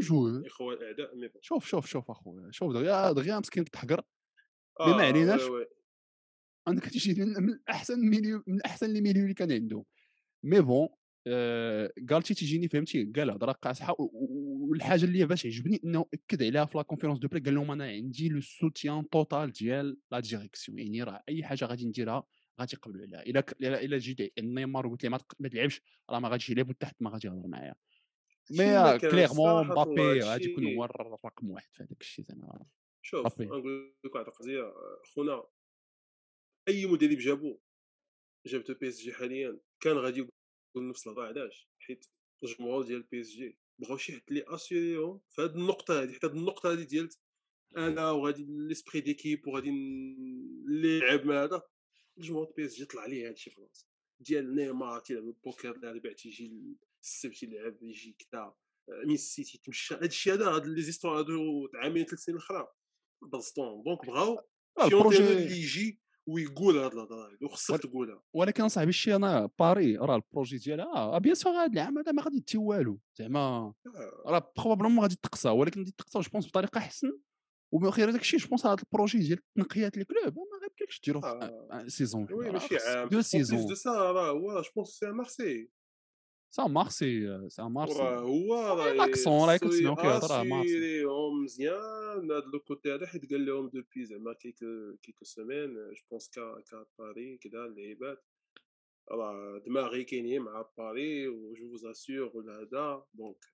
joueur 0.00 0.47
إخوان 0.47 0.76
الأعداء 0.76 1.30
شوف 1.40 1.66
شوف 1.66 1.87
شوف 1.87 2.11
أخويا 2.11 2.50
شوف 2.50 2.73
دغيا 2.73 3.12
دغيا 3.12 3.38
مسكين 3.38 3.64
تحقر. 3.64 4.02
ما 4.80 5.06
عليناش 5.06 5.42
عندك 6.68 6.88
تيجي 6.88 7.25
من 7.25 7.58
احسن 7.70 8.00
milieu 8.00 8.42
من 8.47 8.62
احسن 8.62 8.92
les 8.92 9.00
milieux 9.00 9.23
اللي 9.23 9.35
كان 9.35 9.52
عنده 9.52 9.85
mais 10.42 10.61
bon 10.61 10.88
آه، 11.26 11.92
غالتي 12.11 12.35
تيجيني 12.35 12.68
فهمتي؟ 12.68 13.12
قال 13.16 13.30
هضرة 13.30 13.52
قاصحة 13.52 13.97
والحاجة 14.68 15.04
اللي 15.04 15.26
باش 15.26 15.46
عجبني 15.46 15.80
إنه 15.84 16.06
اكد 16.14 16.42
عليها 16.42 16.64
في 16.64 16.78
la 16.78 16.82
conférence 16.82 17.18
de 17.18 17.28
presse 17.28 17.40
قال 17.40 17.54
لهم 17.54 17.70
أنا 17.70 17.84
عندي 17.84 18.28
le 18.28 18.40
soutien 18.40 19.08
total 19.08 19.52
ديال 19.52 19.96
la 20.12 20.20
direction 20.20 20.78
يعني 20.78 21.02
راه 21.02 21.22
أي 21.28 21.44
حاجة 21.44 21.64
غادي 21.64 21.87
نديرها 21.87 22.26
غادي 22.60 22.76
يقبلوا 22.76 23.06
عليها. 23.06 23.22
إلا 23.22 23.40
ك- 23.40 23.62
إلا 23.62 23.98
جيت 23.98 24.38
نيمار 24.38 24.87
وقلت 24.87 25.02
ليه 25.02 25.10
ما 25.40 25.48
تلعبش 25.48 25.82
راه 26.10 26.18
ما 26.18 26.28
غاديش 26.28 26.50
يلعب 26.50 26.68
وتا 26.70 26.83
حد 26.83 26.97
ما 27.02 27.10
غادي 27.10 27.26
يهضر 27.26 27.46
معايا. 27.48 27.75
mais 28.50 28.99
clairement 28.99 29.50
الله 29.50 29.82
مبابي 29.82 30.20
غادي 30.20 30.50
يكون 30.50 30.75
هو 30.76 30.84
الرقم 30.84 31.50
واحد 31.50 31.72
في 31.72 31.82
هذاك 31.82 32.00
الشيء 32.00 32.25
زعما. 32.25 32.66
شوف 33.02 33.40
نقول 33.40 33.94
لك 34.04 34.14
واحد 34.14 34.26
القضية 34.26 34.75
خونا 35.14 35.44
أي 36.68 36.87
مدرب 36.87 37.18
جابو 37.18 37.58
جابته 38.46 38.75
PSG 38.75 39.12
حاليا 39.12 39.60
كان 39.80 39.96
غادي 39.96 40.18
يقول 40.70 40.88
نفس 40.88 41.06
الهضره 41.06 41.26
علاش؟ 41.26 41.68
حيت 41.78 42.04
الجمهور 42.44 42.82
ديال 42.82 43.02
PSG 43.02 43.58
بغاو 43.78 43.97
شي 43.97 44.12
حد 44.12 44.23
اللي 44.28 44.44
ي 44.47 44.55
serrer 44.55 45.04
هم 45.04 45.20
في 45.30 45.42
هذه 45.42 45.50
النقطة 45.50 46.02
هذه 46.02 46.12
حتى 46.12 46.26
هذه 46.26 46.32
النقطة 46.32 46.73
هذه 46.73 46.82
ديال 46.82 47.08
أنا 47.76 48.11
وغادي 48.11 48.47
l'esprit 48.49 49.00
d'équipe 49.00 49.49
وغادي 49.49 49.70
اللي 49.70 50.99
لعب 50.99 51.26
مع 51.26 51.44
هذا. 51.44 51.62
الجمهور 52.18 52.52
PSG 52.56 52.85
طلع 52.85 53.02
عليه 53.02 53.28
هادشي 53.28 53.50
في 53.50 53.61
راسه 53.61 53.87
ديال 54.20 54.54
نيمار 54.54 55.00
تيلعب 55.00 55.25
البوكر 55.25 55.70
اللي 55.70 56.14
تيجي 56.14 56.76
السبت 57.02 57.42
يلعب 57.42 57.82
يجي 57.82 58.16
كذا 58.18 58.54
ميسي 58.88 59.44
تيتمشى. 59.44 59.94
هادشي 59.94 60.32
هذا 60.32 60.49
هاد 60.49 60.66
les 60.66 60.82
histoires 60.82 61.18
هادو 61.18 61.68
عامين 61.75 62.04
ثلاث 62.04 62.20
سنين 62.20 62.37
الأخرى. 62.37 62.68
بسطون 63.23 63.82
دونك 63.82 64.06
بغاو 64.06 64.40
راه 64.78 65.11
شي 65.11 65.18
اللي 65.18 65.56
يجي 65.56 66.00
ويقول 66.28 66.78
هاد 66.78 66.92
الهضره 66.92 67.26
هادي 67.26 67.44
وخصك 67.44 67.70
ول- 67.75 67.78
تقولها 67.80 68.23
ولكن 68.35 68.64
اصاحبي 68.64 68.88
الشيء 68.90 69.16
أنا 69.16 69.50
باري 69.58 69.97
راه 69.97 70.16
البروجي 70.16 70.56
ديالها 70.58 70.87
آه 70.97 71.18
بيان 71.18 71.35
سور 71.35 71.52
هذا 71.52 71.73
العام 71.73 71.99
هذا 71.99 72.12
ما 72.12 72.23
غادي 72.23 72.37
يدي 72.37 72.58
والو. 72.58 72.99
زعما 73.18 73.38
آه، 73.40 73.75
راه 74.26 74.52
بروبابلمون 74.58 75.00
غادي 75.02 75.16
تقصى 75.23 75.49
ولكن 75.49 75.80
غادي 75.80 75.94
تقصى 75.99 76.18
جو 76.20 76.30
بونس 76.32 76.47
بطريقة 76.49 76.78
أحسن. 76.78 77.18
ومن 77.73 77.90
خير 77.90 78.11
هذاك 78.11 78.20
الشيء 78.20 78.40
جو 78.40 78.49
بونس 78.49 78.66
هذا 78.66 78.76
البروجي 78.82 79.18
ديال 79.18 79.38
تنقيات 79.56 79.97
الكلوب 79.99 80.25
ما 80.38 80.58
غيمكنلكش 80.62 81.00
ديرو 81.04 81.20
في 81.20 81.26
آه. 81.26 81.85
سيزون 81.88 82.26
وي 82.32 82.50
ماشي 82.50 82.76
عام. 82.76 83.08
دو 83.08 83.16
بليس 83.16 83.37
دو 83.37 83.42
سيزون 83.44 83.75
سا 83.75 83.90
راه 83.90 84.30
هو 84.30 84.61
جو 84.62 84.70
بونس 84.76 84.88
سي 84.88 85.06
مارسي 85.06 85.70
سا 86.50 86.67
مارسي 86.67 87.49
سا 87.50 87.62
وراه 87.62 87.69
مارسي 87.69 88.02
هو 88.02 88.55
راه 88.55 88.93
لاكسون 88.93 89.49
راه 89.49 89.57
خصو 89.57 89.69
كتسمعو 89.69 89.97
كيهضر 89.97 90.31
راه 90.31 90.43
مارسي 90.43 90.73
ياسيريهم 90.73 91.45
مزيان 91.45 92.31
هاد 92.31 92.45
لو 92.52 92.61
كوتي 92.61 92.95
هذا 92.95 93.07
حيت 93.07 93.31
قال 93.31 93.47
لهم 93.47 93.69
دوبي 93.69 94.05
زعما 94.05 94.33
كيك 94.33 94.59
كيك 95.02 95.25
سيمين 95.25 95.75
جو 95.75 96.02
بونس 96.11 96.28
كا 96.28 96.61
كا 96.71 96.87
باري 96.99 97.38
كذا 97.38 97.64
اللعيبات 97.64 98.25
راه 99.11 99.62
دماغي 99.67 100.05
كاينين 100.05 100.43
مع 100.43 100.71
باري 100.78 101.28
و 101.28 101.55
جو 101.55 101.69
فوز 101.69 101.85
اسيور 101.87 102.37
ولا 102.37 102.61
هذا 102.61 103.07
دونك 103.14 103.45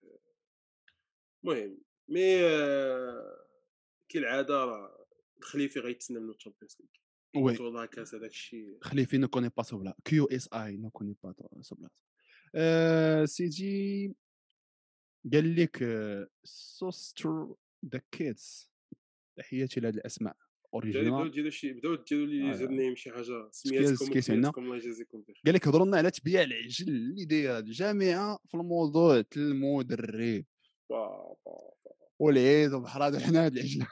المهم 1.45 1.79
مي 2.09 2.45
آه، 2.45 3.47
كالعاده 4.09 4.65
راه 4.65 5.07
الخليفي 5.39 5.81
غيتسنى 5.81 6.21
منو 6.21 6.33
الشامبيونز 6.33 6.77
ليغ 6.81 7.45
وي 7.45 7.55
بطوله 7.55 7.87
كاس 7.87 8.15
هذاك 8.15 8.31
الشيء 8.31 8.79
خليفي 8.83 9.19
نو 9.19 9.29
كوني 9.29 9.49
با 9.57 9.63
سوبلا 9.63 9.97
كيو 10.05 10.25
اس 10.25 10.53
اي 10.53 10.77
نو 10.77 10.91
كوني 10.91 11.17
با 11.23 11.35
سوبلا 11.61 11.89
آه، 12.54 13.25
سيدي 13.25 14.14
قال 15.32 15.56
لك 15.56 15.82
آه، 15.82 16.28
سوستر 16.44 17.54
ذا 17.92 18.00
كيدز 18.12 18.73
تحياتي 19.38 19.80
لهاد 19.80 19.94
الأسماء 19.96 20.37
بداو 20.75 20.75
أوريجينال. 20.75 21.30
ديروا 21.30 21.50
شي 21.50 21.73
بداو 21.73 21.94
ديروا 21.94 22.26
لي 22.26 22.50
آه. 22.50 22.52
زرنيم 22.52 22.96
شي 22.96 23.11
حاجة 23.11 23.46
وسميتكم 23.46 24.64
الله 24.64 24.76
يجازيكم 24.76 25.20
بخير. 25.20 25.42
قال 25.46 25.54
لك 25.54 25.68
هضروا 25.68 25.87
لنا 25.87 25.96
على 25.96 26.11
تبيع 26.11 26.42
العجل 26.42 26.88
اللي 26.88 27.25
دايره 27.25 27.58
الجامعة 27.58 28.38
في 28.49 28.54
الموضوع 28.54 29.25
المدرب 29.37 30.44
والعيد 32.18 32.73
وبحر 32.73 33.06
هذا 33.06 33.20
حنا 33.20 33.44
هاد 33.46 33.52
العجلة. 33.52 33.88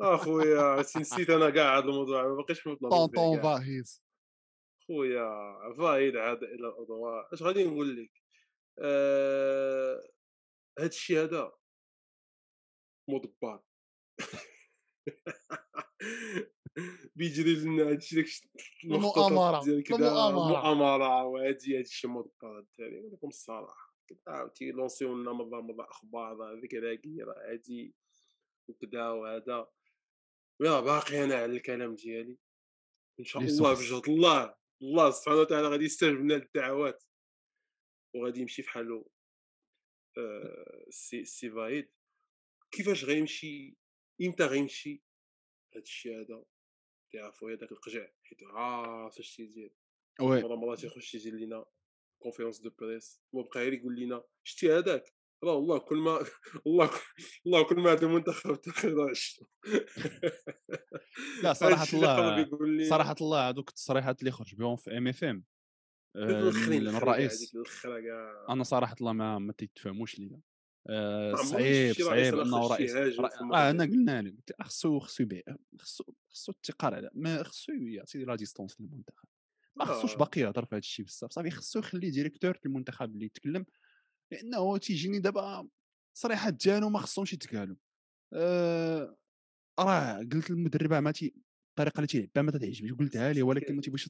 أخويا 0.00 0.80
نسيت 0.96 1.30
أنا 1.30 1.50
كاع 1.50 1.78
هذا 1.78 1.84
الموضوع 1.84 2.28
ما 2.28 2.34
باقيش 2.34 2.66
نهضر 2.66 2.78
فيه 2.78 2.88
طونطون 2.88 3.40
كاع 3.40 3.42
فاهيز 3.42 4.02
خويا 4.88 5.72
فايد 5.78 6.16
عاد 6.16 6.42
إلى 6.42 6.68
الأضواء. 6.68 7.34
اش 7.34 7.42
غادي 7.42 7.64
نقول 7.64 8.02
لك؟ 8.02 8.10
آه... 8.78 10.08
هاد 10.78 10.88
الشيء 10.88 11.22
هذا 11.22 11.52
مضبار 13.08 13.62
بيجري 17.16 17.54
لنا 17.54 17.82
هاد 17.90 17.96
الشيء 17.96 18.24
داك 18.84 18.84
المؤامرة، 18.84 19.64
ديال 19.64 19.82
كذا 19.82 19.96
المؤامرة. 19.96 20.48
مؤامره 20.48 21.24
وهادي 21.24 21.78
هاد 21.78 21.84
الشيء 21.84 22.10
مضبر 22.10 22.58
الدراري 22.58 22.98
نقول 23.00 23.12
لكم 23.12 23.28
الصراحه 23.28 23.94
كذا 24.08 24.50
تيلونسيو 24.54 25.18
لنا 25.18 25.32
مرة 25.32 25.60
مرة 25.60 25.88
أخبار 25.90 26.52
هذيك 26.58 26.74
راكي 26.74 27.22
راه 27.22 27.52
هادي 27.52 27.94
وكذا 28.68 29.08
وهذا. 29.08 29.68
راه 30.62 30.80
باقي 30.80 31.24
أنا 31.24 31.34
على 31.34 31.52
الكلام 31.56 31.94
ديالي. 31.94 32.38
إن 33.20 33.24
شاء 33.24 33.42
الله. 33.42 33.74
بجهد 33.74 34.08
الله. 34.08 34.57
الله 34.82 35.10
سبحانه 35.10 35.40
وتعالى 35.40 35.68
غادي 35.68 35.84
يستجب 35.84 36.14
لنا 36.14 36.34
الدعوات 36.34 37.04
وغادي 38.14 38.40
يمشي 38.40 38.62
في 38.62 38.70
حالو 38.70 39.10
آه، 40.18 40.84
سي 40.90 41.24
سي 41.24 41.50
فايد. 41.50 41.90
كيفاش 42.70 43.04
غيمشي؟ 43.04 43.76
إمتى 44.22 44.44
غيمشي؟ 44.44 45.02
هاد 45.74 45.82
الشيء 45.82 46.20
هذا 46.20 46.44
تعرفوا 47.12 47.50
هذاك 47.50 47.72
القجع 47.72 48.08
حيت 48.22 48.38
عارف 48.42 49.18
اش 49.18 49.36
تيدير 49.36 49.74
oui. 50.20 50.42
مرة 50.42 50.74
تيخش 50.74 51.14
يجي 51.14 51.30
لينا 51.30 51.64
conférence 52.22 52.60
de 52.60 52.70
presse 52.70 53.22
وبقى 53.32 53.60
غير 53.60 53.72
يقول 53.72 54.00
لنا 54.00 54.24
شتي 54.44 54.72
هذاك؟ 54.72 55.14
راه 55.44 55.52
والله 55.54 55.78
كل 55.78 55.96
ما 55.96 56.18
الله 56.66 56.90
الله 57.46 57.62
كل 57.64 57.76
ما 57.76 57.92
هذا 57.92 58.06
المنتخب 58.06 58.60
تاخذ 58.60 58.88
لا 61.42 61.52
اللي 62.60 62.62
الله- 62.62 62.88
صراحة 62.88 63.14
الله 63.20 63.48
هذوك 63.48 63.68
التصريحات 63.68 64.20
اللي 64.20 64.30
خرج 64.30 64.54
بهم 64.54 64.76
في 64.76 64.98
ام 64.98 65.08
اف 65.08 65.24
ام 65.24 65.44
من 66.16 66.88
الرئيس. 66.88 67.56
أنا 68.48 68.62
صراحة 68.64 68.94
الله 69.00 69.12
ما 69.12 69.38
ما 69.38 69.52
تيتفهموش 69.52 70.18
ليا. 70.18 70.40
آه، 70.90 71.34
صعيب 71.34 71.92
صعيب 71.94 72.38
إنه 72.38 72.66
رئيس 72.68 72.94
آه 72.96 73.70
أنا. 73.70 73.84
قلنا 73.84 74.22
له 74.22 74.30
قلت 74.30 74.52
خصو 74.62 74.98
خصو 74.98 75.22
يبيع 75.22 75.42
خصو 75.80 76.04
خصو 76.30 76.52
التقار 76.52 76.94
على 76.94 77.10
ما 77.14 77.42
خصو 77.42 77.72
يعطي 77.72 78.18
لا 78.18 78.34
ديستونس 78.34 78.80
للمنتخب. 78.80 79.28
ما 79.76 79.84
خصوش 79.84 80.14
آه. 80.14 80.18
باقي 80.18 80.40
يهضر 80.40 80.64
في 80.64 80.74
هذا 80.74 80.78
الشيء 80.78 81.04
بزاف. 81.04 81.32
صافي 81.32 81.50
خصو 81.50 81.78
يخلي 81.78 82.10
ديريكتور 82.10 82.58
المنتخب 82.66 83.14
اللي 83.14 83.26
يتكلم 83.26 83.66
لأنه 84.32 84.78
تيجيني 84.78 85.18
دابا 85.18 85.68
تصريحات 86.16 86.54
ديالو 86.54 86.88
ما 86.88 86.98
خصهمش 86.98 87.32
يتقالوا 87.32 87.76
آه 88.32 89.16
راه 89.80 90.18
قلت 90.32 90.50
للمدرب 90.50 90.92
ما 90.92 91.10
تي 91.10 91.34
الطريقة 91.70 91.96
اللي 91.96 92.06
تيلعب 92.06 92.28
بها 92.34 92.42
ما 92.42 92.50
تعجبنيش 92.50 92.92
قلتها 92.92 93.32
لي 93.32 93.42
ولكن 93.42 93.76
ما 93.76 93.80
تيبغيش 93.82 94.08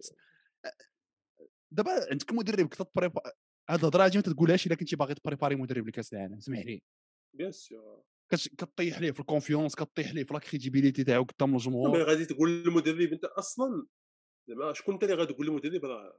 دابا 1.70 1.90
عندك 2.10 2.32
مدرب 2.32 2.68
كت 2.68 2.80
prépare 2.80 3.20
هاد 3.70 3.78
الهضرة 3.78 4.04
هادي 4.04 4.16
ما 4.18 4.22
تقولهاش 4.22 4.66
إلا 4.66 4.74
كنتي 4.74 4.96
باغي 4.96 5.14
ت 5.14 5.19
préparer 5.19 5.56
مدرب 5.56 5.88
لكأس 5.88 6.12
العالم 6.12 6.40
سمح 6.40 6.58
لي 6.58 6.82
bien 7.34 7.52
sûr 7.52 8.02
كتش- 8.34 8.48
كطيح 8.48 9.00
ليه 9.00 9.10
في 9.10 9.20
ال 9.20 9.26
confiance 9.26 9.74
كطيح 9.74 10.12
ليه 10.12 10.24
في 10.24 10.34
la 10.34 10.40
crédibilité 10.40 11.04
تاعو 11.04 11.22
قدام 11.24 11.54
الجمهور 11.54 12.02
غادي 12.02 12.24
تقول 12.24 12.50
للمدرب 12.50 13.12
أنت 13.12 13.24
أصلا 13.24 13.86
زعما 14.48 14.72
شكون 14.72 14.94
انت 14.94 15.02
اللي 15.04 15.14
غادي 15.14 15.32
تقول 15.32 15.46
للمدرب؟ 15.46 15.84
راه 15.84 16.18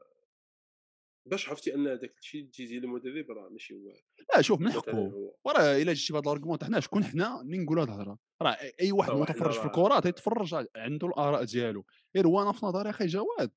باش 1.26 1.50
عرفتي 1.50 1.76
أن 1.76 1.88
هذاك 1.88 2.18
الشيء 2.18 2.42
اللي 2.42 2.52
تيجي 2.52 2.80
للمدرب 2.80 3.32
راه 3.32 3.50
ماشي 3.50 3.74
هو 3.74 3.94
لا 4.36 4.42
شوف 4.42 4.60
من 4.60 4.72
حقه. 4.72 5.36
وراه 5.46 5.82
إلا 5.82 5.94
جيتي 5.94 6.14
بهذا 6.14 6.24
ال 6.24 6.27
argument 6.27 6.58
حنا 6.64 6.80
شكون 6.80 7.04
حنا 7.04 7.42
اللي 7.42 7.58
نقولوا 7.58 7.84
هذه 7.84 7.90
الهضرة؟ 7.90 8.20
راه 8.42 8.58
أي 8.82 8.92
واحد 8.92 9.12
متفرج 9.12 9.54
في 9.60 9.66
الكرة 9.66 10.00
تيتفرج 10.00 10.66
عنده 10.76 11.08
الآراء 11.08 11.44
ديالو. 11.44 11.86
غير 12.16 12.28
هو 12.28 12.42
أنا 12.42 12.52
في 12.52 12.66
نظري 12.66 12.90
أخي 12.90 13.06
جواد 13.06 13.52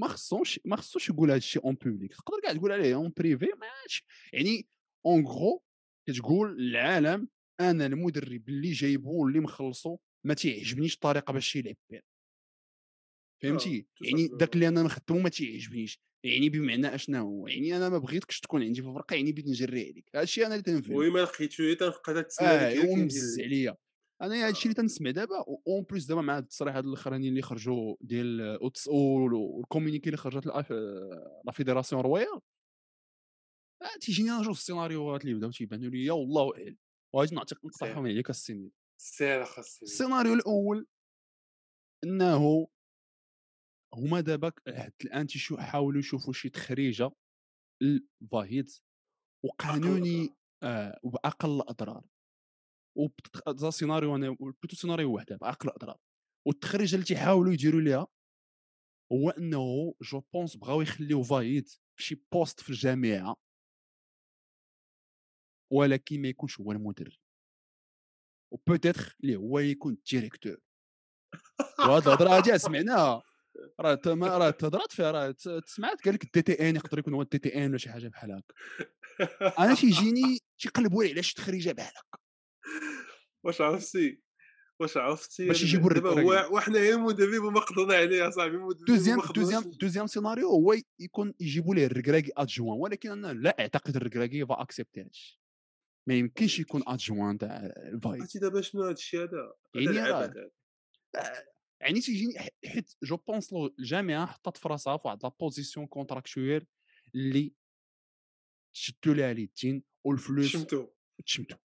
ما 0.00 0.08
خصوش 0.08 0.60
ما 0.64 0.76
خصوش 0.76 1.08
يقول 1.08 1.28
هذا 1.28 1.38
الشيء 1.38 1.64
en 1.64 1.74
public 1.74 2.14
تقدر 2.14 2.40
كاع 2.42 2.52
تقول 2.52 2.72
عليه 2.72 2.94
en 2.94 3.12
privé 3.16 3.46
ماشي. 3.60 4.04
يعني 4.32 4.66
en 5.06 5.26
gros 5.26 5.62
كتقول 6.08 6.56
للعالم 6.56 7.28
أنا 7.60 7.86
المدرب 7.86 8.48
اللي 8.48 8.72
جايبو 8.72 9.26
اللي 9.28 9.40
مخلصو 9.40 9.98
ما 10.26 10.34
تيعجبنيش 10.34 10.94
الطريقة 10.94 11.32
باش 11.32 11.56
يلعب. 11.56 11.76
بها 11.90 12.02
فهمتي؟ 13.42 13.86
tout 13.98 14.06
يعني. 14.06 14.28
داك 14.28 14.54
اللي 14.54 14.68
أنا 14.68 14.82
مخدمو 14.82 15.18
ما 15.20 15.28
تيعجبنيش 15.28 16.00
يعني 16.24 16.48
بمعنى 16.48 16.94
اشنا 16.94 17.20
هو؟ 17.20 17.48
يعني 17.48 17.76
أنا 17.76 17.88
ما 17.88 17.98
بغيتكش 17.98 18.40
تكون 18.40 18.62
عندي 18.62 18.82
في 18.82 18.88
الفرقة 18.88 19.14
يعني 19.14 19.32
بغيت 19.32 19.46
نجري 19.46 19.80
عليك. 19.90 20.08
هذا 20.14 20.22
الشيء 20.22 20.46
أنا 20.46 20.54
اللي 20.54 20.62
تنفهم. 20.64 20.96
وي 20.96 21.10
ما 21.10 21.24
تنبقى 21.24 22.22
تسمع 22.24 22.48
آه 22.48 22.56
داك 22.58 22.76
الشيء 22.76 22.92
ومزز 22.92 23.40
عليا. 23.40 23.76
أنا 24.22 24.34
هذا 24.34 24.48
الشيء 24.48 24.64
اللي 24.64 24.74
تنسمع 24.74 25.10
دابا 25.10 25.44
أون 25.68 25.82
بليس 25.90 26.04
دابا 26.06 26.20
مع 26.22 26.36
هاد 26.36 26.42
التصريحات 26.42 26.84
الأخرانيين 26.84 27.30
اللي 27.30 27.42
خرجوا 27.42 27.96
ديال 28.00 28.58
أوتس- 28.58 28.88
وال- 28.88 29.34
والكومونيكي 29.34 30.06
اللي 30.06 30.16
خرجت 30.16 30.46
لا 30.46 31.52
فيدراسيون 31.52 32.02
رويال. 32.02 32.40
آه، 33.82 33.98
تيجيني 34.00 34.30
أنا 34.30 34.42
جوج 34.42 34.54
السيناريوهات 34.56 35.24
اللي 35.24 35.34
بداو 35.34 35.50
تيبانوا 35.50 35.90
لي 35.90 36.10
والله 36.10 36.54
اعلم 36.54 36.76
وغادي 37.14 37.34
نعطيك 37.34 37.64
نقترحهم 37.64 38.06
عليك 38.06 38.30
السيناريو. 38.30 38.70
السيناريو 39.82 40.34
الأول 40.34 40.86
أنه 42.04 42.68
هما 43.94 44.20
دابا 44.20 44.52
حتى 44.68 45.04
الآن 45.04 45.26
تيحاولوا 45.26 46.00
يشوفوا 46.00 46.32
شي 46.32 46.48
تخريجة 46.48 47.10
الفاهيد 47.82 48.70
وقانوني 49.44 50.34
آه 50.62 51.00
وباقل 51.02 51.56
الاضرار 51.56 52.04
وبت- 52.98 53.64
سيناريو 53.74 54.16
أنا 54.16 54.30
بلوتو 54.30 54.76
سيناريو 54.76 55.14
واحد 55.14 55.26
باقل 55.26 55.68
الاضرار 55.68 55.98
والتخريجة 56.46 56.94
اللي 56.94 57.06
تيحاولوا 57.06 57.52
يديروا 57.52 57.80
ليها 57.80 58.06
هو 59.12 59.30
أنه 59.30 59.94
جو 60.02 60.20
بونس 60.34 60.56
بغاو 60.56 60.82
يخليو 60.82 61.22
فايد 61.22 61.68
فشي 61.98 62.22
بوست 62.32 62.60
في 62.60 62.70
الجامعة. 62.70 63.36
ولكن 65.72 66.22
ما 66.22 66.28
يكونش 66.28 66.60
هو 66.60 66.72
المدرب 66.72 67.12
و 68.52 68.58
peut-être 68.58 69.16
اللي 69.20 69.36
هو 69.36 69.58
يكون 69.58 69.92
ال 69.92 69.98
directeur 69.98 70.56
وهاد 71.78 72.06
الهضرة 72.06 72.28
هادي 72.36 72.58
سمعناها. 72.58 73.22
راه 73.80 73.94
تما 73.94 74.38
راه 74.38 74.50
تهضرات 74.50 74.92
فيها 74.92 75.10
راه 75.10 75.34
سمعت 75.66 76.04
قال 76.04 76.14
لك 76.14 76.24
ال 76.24 76.42
DTN 76.42 76.76
يقدر 76.76 76.98
يكون 76.98 77.14
هو 77.14 77.22
ال 77.22 77.38
DTN 77.38 77.70
ولا 77.70 77.78
شي 77.78 77.90
حاجة 77.90 78.08
بحال 78.08 78.32
هكا. 78.32 78.54
أنا 79.64 79.74
تيجيني 79.74 80.38
تيقلبوا 80.58 81.04
لي 81.04 81.10
على 81.10 81.22
شي 81.22 81.34
تخريجة 81.34 81.72
بحال 81.72 81.92
هكا 81.96 82.18
واش 83.44 83.60
عرفتي؟ 83.60 84.20
واش 84.80 84.96
عرفتي؟ 84.96 85.46
باش 85.46 85.62
يجيبوا 85.62 85.92
دابا. 85.92 86.22
هو 86.22 86.48
وحنا 86.56 86.78
المدرب 86.78 87.44
وما 87.44 87.60
قدرنا 87.60 87.94
عليه 87.94 88.28
اصاحبي 88.28 88.58
deuxième 88.86 89.20
deuxième 89.34 89.62
deuxième 89.62 90.06
scénario 90.06 90.48
هو 90.48 90.74
يكون 90.98 91.34
يجيبوا 91.40 91.74
ليه 91.74 91.86
الركراكي 91.86 92.32
adjoint 92.36 92.78
ولكن 92.80 93.10
أنا 93.10 93.32
لا 93.32 93.56
أعتقد 93.60 93.96
الركراكي 93.96 94.46
va 94.46 94.62
accepter 94.62 95.00
هادشي 95.00 95.40
ما 96.06 96.14
يمكنش 96.14 96.58
يكون 96.58 96.82
ادجوان 96.86 97.38
تاع 97.38 97.56
الفايد 97.66 98.20
عرفتي 98.20 98.38
دابا 98.38 98.60
شنو 98.60 98.82
هذا؟ 98.82 98.92
الشيء 98.92 99.20
هذا. 99.20 99.52
يعني 101.14 101.53
يعني 101.84 102.00
تيجيني 102.00 102.38
حيت 102.64 102.94
جو 103.02 103.16
بونس 103.16 103.52
لو 103.52 103.66
الجامعة 103.66 104.26
حطات 104.26 104.56
في 104.56 104.68
راسها 104.68 104.96
في 104.96 105.08
واحد 105.08 105.22
لا 105.22 105.28
بوزيسيون 105.40 105.86
كونتراكتويل 105.86 106.66
اللي 107.14 107.54
تشدوا 108.74 109.14
لها 109.14 109.30
اليدين 109.30 109.84
والفلوس 110.04 110.46
شمتو 110.46 110.88
شمتو 111.24 111.56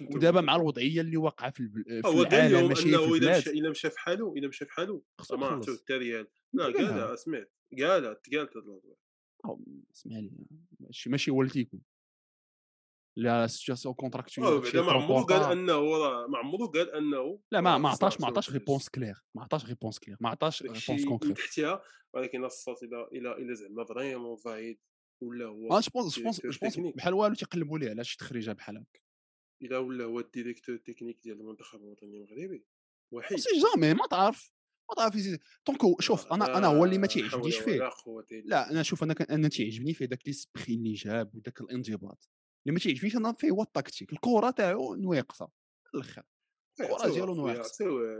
ودابا 0.00 0.40
مع 0.40 0.56
الوضعية 0.56 1.00
اللي 1.00 1.16
واقعة 1.16 1.50
في, 1.50 1.60
الب... 1.60 1.84
في 1.84 2.02
هو 2.04 2.22
قال 2.22 2.34
العالم 2.34 2.68
ماشي 2.68 2.82
في 2.82 2.96
البلاد. 2.96 3.38
مشى 3.38 3.50
الا 3.50 3.70
مشى 3.70 3.90
في 3.90 3.98
حاله 3.98 4.34
الا 4.36 4.48
مشى 4.48 4.64
في 4.64 4.72
خصو 5.20 5.36
ما 5.36 5.46
عرفتو 5.46 5.72
يخلص. 5.72 5.80
التريال. 5.80 6.28
لا 6.52 6.64
قالها. 6.64 7.16
سمعت 7.16 7.52
قالها 7.78 8.14
تقالت 8.14 8.56
هاد 8.56 8.64
الهضره 8.64 8.96
أو 9.44 9.64
اسمع 9.92 10.18
لي 10.18 10.32
ماشي 10.80 11.10
ماشي 11.10 11.30
هو 11.30 11.42
اللي 13.18 13.28
لا 13.28 13.46
سيتياسيون 13.46 13.92
آه، 13.92 13.96
كونتراكتويل 13.96 14.60
بعدا 14.60 14.82
ما 14.82 14.92
عمرو 14.92 15.24
قال 15.24 15.52
أنه 15.52 15.74
راه 15.74 16.26
ما 16.26 16.38
عمرو 16.38 16.66
قال 16.66 16.90
أنه 16.90 17.40
لا 17.52 17.60
ما 17.60 17.78
ما 17.78 17.88
عطاش 17.88 18.20
ما 18.20 18.26
عطاش. 18.26 18.50
ريبونس 18.50 18.88
كلير 18.88 19.14
ما 19.34 19.42
عطاش 19.42 19.66
ريبونس 19.66 19.98
كلير 19.98 20.16
ما 20.20 20.28
عطاش 20.28 20.62
ريبونس 20.62 21.04
كونكريت 21.04 21.36
تحتها 21.38 21.82
ولكن 22.14 22.44
الصوت 22.44 22.82
إلى 22.82 23.08
إلى 23.12 23.32
إلى 23.32 23.54
زعما 23.54 23.84
فريمون 23.84 24.36
فايد 24.36 24.78
ولا 25.22 25.44
هو 25.46 25.72
أنا 25.72 25.80
جو 25.80 25.90
بونس 25.94 26.16
جو 26.16 26.22
بونس 26.22 26.40
ديريكتور 26.40 26.50
جو 26.50 26.58
بونس 26.60 26.74
تكنيك. 26.74 26.96
بحال 26.96 27.14
والو 27.14 27.34
تيقلبوا 27.34 27.78
ليه 27.78 27.90
على 27.90 28.04
شي 28.04 28.16
تخريجه 28.16 28.52
بحال 28.52 28.76
هكا؟ 28.76 29.00
إلا 29.62 29.78
ولا 29.78 30.04
هو 30.04 30.20
الديريكتور 30.20 30.74
التكنيك 30.74 31.20
ديال 31.24 31.40
المنتخب 31.40 31.80
الوطني 31.80 32.16
المغربي. 32.16 32.64
وحيد. 33.12 33.38
سي 33.38 33.48
جامي 33.74 33.94
ما 33.94 34.06
تعرف 34.06 34.52
ما 34.90 34.94
تعرف 34.96 35.16
دونك 35.66 36.00
شوف 36.00 36.32
أنا 36.32 36.58
أنا 36.58 36.66
هو 36.66 36.84
اللي 36.84 36.98
ما 36.98 37.06
تيعجبنيش 37.06 37.58
فيه. 37.58 37.90
لا 38.44 38.70
أنا 38.70 38.82
شوف 38.82 39.02
أنا 39.02 39.14
كان 39.14 39.26
أنا 39.30 39.48
تيعجبني 39.48 39.94
فيه 39.94 40.04
داك 40.04 40.26
ليسبري 40.26 40.74
اللي 40.74 40.92
جاب 40.92 41.34
وداك 41.34 41.60
الانضباط. 41.60 42.28
اللي 42.66 42.72
ما 42.74 42.78
تيعجبنيش 42.78 43.16
أنا 43.16 43.32
فيه 43.32 43.50
هو 43.50 43.62
التكتيك 43.62 44.12
الكره 44.12 44.50
تاعو 44.50 44.94
نواقصة 44.94 45.48
الآخر. 45.94 46.22
الكره 46.80 47.08
ديالو 47.14 47.34
نواقصة. 47.34 47.74
عطيوه 47.84 48.16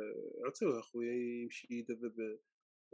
عطيوه 0.46 0.80
أخويا 0.80 1.12
يمشي 1.42 1.66
يدرب 1.70 2.20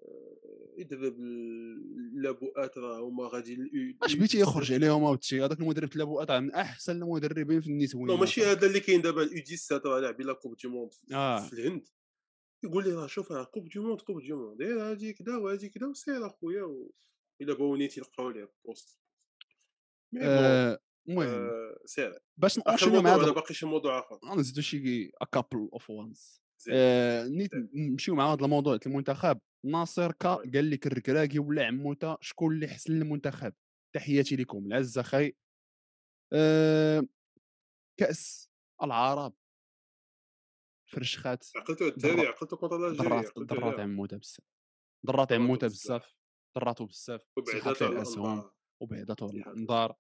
آه، 0.03 0.75
يدرب 0.79 1.17
اللابؤات 1.21 2.79
راه 2.79 3.01
هما 3.01 3.25
غادي 3.29 3.59
أش 4.03 4.15
بغيتي 4.15 4.39
يخرج 4.41 4.73
عليهم 4.73 5.05
اوتشي 5.05 5.45
هذاك 5.45 5.61
المدرب 5.61 5.89
تاع 5.89 5.99
لابو 5.99 6.25
من 6.41 6.53
أحسن 6.53 7.03
المدربين 7.03 7.61
في 7.61 7.67
النسويين 7.67 8.19
ماشي 8.21 8.43
هذا 8.45 8.67
اللي 8.67 8.81
كاين 8.81 9.03
دابا 9.03 9.23
الاو 9.23 9.45
17 9.57 9.89
راه 9.91 10.01
لاعبين 10.01 10.27
لا 10.27 10.33
كوب 10.33 10.57
دي 10.57 10.69
موند 10.69 10.93
في- 10.93 11.15
آه. 11.15 11.41
في 11.47 11.53
الهند. 11.53 11.89
يقول 12.65 12.85
لي 12.85 12.93
راه 12.93 13.07
شوف 13.07 13.33
راه 13.33 13.45
كوب 13.45 13.69
دي 13.69 13.79
موند 13.81 14.01
كوب 14.01 14.21
دي 14.23 14.33
موند. 14.33 14.63
إيه 14.63 14.91
هادي 14.91 15.13
كدا 15.13 15.37
وهادي 15.37 15.69
كدا 15.69 15.87
وسير 15.87 16.27
أخويا 16.27 16.63
و- 16.63 16.93
إلا 17.41 17.55
بغاو 17.55 17.77
نيت 17.77 17.97
يلقاو 17.99 18.31
ليه 18.31 18.53
بوست 18.65 18.99
مي 20.13 20.21
بون. 20.21 20.29
آه، 20.29 20.79
المهم 21.09 21.29
آه، 21.29 21.79
سير 21.85 22.19
باش 22.37 22.59
موضوع 22.59 23.01
مع 23.01 23.15
هذا 23.15 23.31
باقي 23.33 23.55
شي 23.55 23.67
موضوع 23.67 23.99
آخر؟ 23.99 24.19
غنزيدو 24.25 24.61
شي 24.61 25.11
كابل 25.33 25.69
اوف 25.73 25.91
وانز. 25.91 26.43
نيت 27.29 27.51
نمشيو 27.75 28.15
مع 28.15 28.33
هذا 28.33 28.45
الموضوع 28.45 28.79
المنتخب. 28.87 29.41
ناصر 29.65 30.13
كا 30.13 30.35
قال 30.35 30.71
لك 30.71 30.87
الركراكي 30.87 31.39
ولا 31.39 31.67
عموتة 31.67 32.17
شكون 32.21 32.55
اللي 32.55 32.69
حسن 32.69 32.93
المنتخب 32.93 33.53
تحياتي 33.95 34.37
لكم 34.37 34.67
العز 34.67 34.99
أخي. 34.99 35.33
آه، 36.33 37.03
كأس 38.01 38.51
العرب. 38.83 39.35
فرشخات 40.93 41.47
عقلتو 41.57 41.89
ضرات- 41.89 42.27
عقلتو 42.27 42.57
contre 42.57 42.89
l'Algérie 42.89 43.25
ضرات. 43.39 43.81
عموتة 43.81 44.17
بزاف. 44.17 44.41
ضرات 45.07 45.33
عموتة 45.33 45.67
بزاف. 45.67 46.15
ضراتو 46.59 46.87
بزاف. 46.87 47.21
وبعدات 47.37 47.63
طيحات 47.63 47.81
ليه 47.81 47.87
على 47.89 47.97
الاسهم. 47.97 48.51
وبعداتو 48.81 49.31
ليه. 49.31 49.43
الانظار 49.43 49.97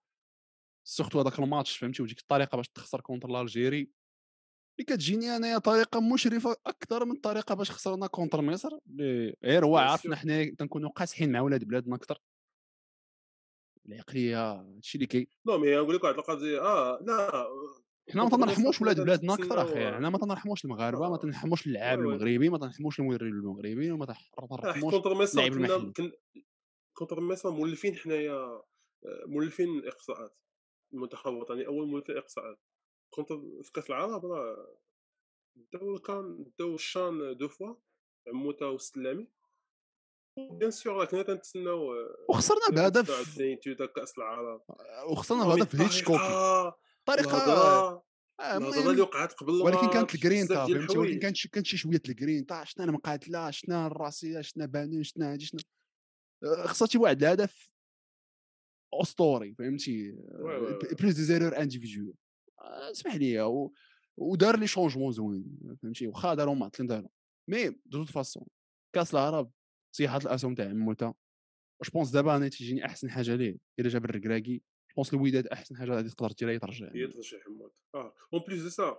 surtout 0.84 1.20
هذاك 1.20 1.38
الماتش 1.38 1.76
فهمتي 1.76 2.02
وديك 2.02 2.18
الطريقة 2.18 2.56
باش 2.56 2.68
تخسر 2.68 3.00
contre 3.00 3.40
l'Algérie 3.40 3.78
اللي 3.78 4.96
كتجيني 4.96 5.36
انايا 5.36 5.58
طريقة 5.58 6.00
مشرفة 6.00 6.56
أكثر 6.66 7.04
من 7.04 7.16
طريقة 7.16 7.54
باش 7.54 7.70
خسرنا 7.70 8.06
contre 8.06 8.40
مصر 8.42 8.70
اللي 8.86 9.36
غير 9.44 9.64
هو 9.64 9.96
سور. 10.02 10.16
حنا 10.16 10.54
تنكونوا 10.58 10.90
قاسحين 10.90 11.32
مع 11.32 11.40
ولاد 11.40 11.64
بلادنا 11.64 11.96
أكثر 11.96 12.18
العقلية 13.86 14.52
هادشي 14.52 14.98
اللي 14.98 15.06
كاين 15.06 15.26
non 15.46 15.58
mais 15.58 15.76
نقول 15.76 15.94
لك 15.94 16.04
واحد 16.04 16.14
القضية 16.14 16.60
آه 16.60 16.98
لا 17.02 17.48
حنا 18.10 18.24
ما 18.24 18.30
تنرحموش 18.30 18.82
ولاد 18.82 19.00
بلادنا 19.00 19.34
أكثر 19.34 19.62
أخي 19.62 19.92
حنا 19.92 20.10
ما 20.10 20.18
تنرحموش 20.18 20.64
المغاربة 20.64 21.08
ما 21.08 21.14
آه. 21.14 21.18
تنرحموش 21.18 21.66
اللاعب. 21.66 22.00
المغربي 22.00 22.48
ما 22.48 22.58
تنرحموش 22.58 23.00
المدرب 23.00 23.22
المغربي 23.22 23.90
وما 23.92 24.06
آه، 24.38 24.46
تنرحموش 24.46 24.94
contre 24.94 25.14
مصر 25.14 25.40
اللاعب 25.40 25.52
المحلي. 25.52 26.12
contre 26.96 27.20
مصر 27.20 27.50
مولفين 27.50 27.96
حنايا 27.96 28.32
آه، 28.32 28.64
مولفين 29.26 29.68
الاقصاءات 29.68 30.38
المنتخب 30.94 31.28
الوطني 31.32 31.66
أول 31.66 31.86
مولفين 31.88 32.16
اقصاءات 32.16 32.58
contre 33.10 33.40
في 33.62 33.72
كأس 33.72 33.90
العرب 33.90 34.26
راه 34.26 34.76
داو 35.72 35.98
كان 35.98 36.46
داو 36.58 36.74
الشان 36.74 37.36
deux 37.36 37.48
fois 37.48 37.74
عموته 38.28 38.68
والسلامي 38.68 39.28
bien 40.38 40.70
sûr 40.70 40.92
راه 40.94 41.04
كنا 41.04 41.22
تنتسناو 41.22 41.92
آه، 41.94 42.16
وخسرنا 42.28 42.60
بهدف 42.70 43.06
99 43.06 43.76
تاع 43.76 43.86
كأس 43.86 44.18
العرب 44.18 44.62
وخسرنا 45.10 45.44
بهدف 45.44 45.74
الطريقة- 45.74 46.72
طريقة 47.04 47.36
الهضرة 47.36 48.02
آه، 48.40 48.56
الهضرة 48.56 48.90
اللي 48.90 49.02
وقعت 49.02 49.32
قبل 49.32 49.50
ولكن 49.52 49.90
كانت 49.90 50.16
بزاف 50.26 50.66
ديال 50.66 50.78
فهمتي؟ 50.78 50.98
ولكن. 50.98 51.18
كانت 51.18 51.36
شي 51.36 51.48
كانت 51.48 51.66
شي 51.66 51.76
شوية 51.76 52.02
الجرينتا 52.08 52.64
شفنا 52.64 52.84
المقاتلة 52.84 53.50
شفنا 53.50 53.86
الراسية 53.86 54.40
شفنا 54.40 54.66
بانون 54.66 55.02
شفنا 55.02 55.32
هادي 55.32 55.44
شفنا 55.44 55.60
آه، 56.44 56.66
خسرتي 56.66 56.98
واحد 56.98 57.22
الهدف 57.22 57.70
أسطوري 58.94 59.54
فهمتي. 59.54 60.10
plus 61.00 61.14
des 61.14 61.22
erreurs 61.22 61.56
individuelles 61.58 62.14
اسمح 62.90 63.14
لي 63.16 63.40
و- 63.42 63.72
ودار 64.16 64.56
لي 64.58 64.66
changement 64.66 65.12
زوين 65.12 65.58
فهمتي؟ 65.82 66.06
واخا 66.06 66.34
ماتش 66.54 66.80
اللي 66.80 66.88
داروا 66.88 67.08
مي 67.50 67.68
دو 67.68 68.04
توت 68.04 68.10
فاسون 68.10 68.46
كاس 68.94 69.14
العرب 69.14 69.50
صيحات 69.96 70.22
الأسهم 70.26 70.54
تاع 70.54 70.68
عموته 70.68 71.14
واش 71.80 71.90
بونس 71.90 72.10
دابا 72.10 72.36
أنا 72.36 72.48
تيجيني 72.48 72.86
أحسن 72.86 73.10
حاجة 73.10 73.34
ليه؟ 73.34 73.56
إلا 73.78 73.88
جاب 73.88 74.04
الركراكي 74.04 74.62
بونس 74.96 75.14
الوداد 75.14 75.46
أحسن 75.46 75.76
حاجة 75.76 75.90
غادي 75.90 76.08
تقدر 76.10 76.32
ديرها 76.32 76.52
يترجع 76.52 76.90
هي 76.94 77.06
ترجع 77.06 77.38
حمود. 77.40 77.70
آه 77.94 78.14
اون 78.34 78.42
بليس 78.48 78.62
دو 78.62 78.68
سا 78.68 78.98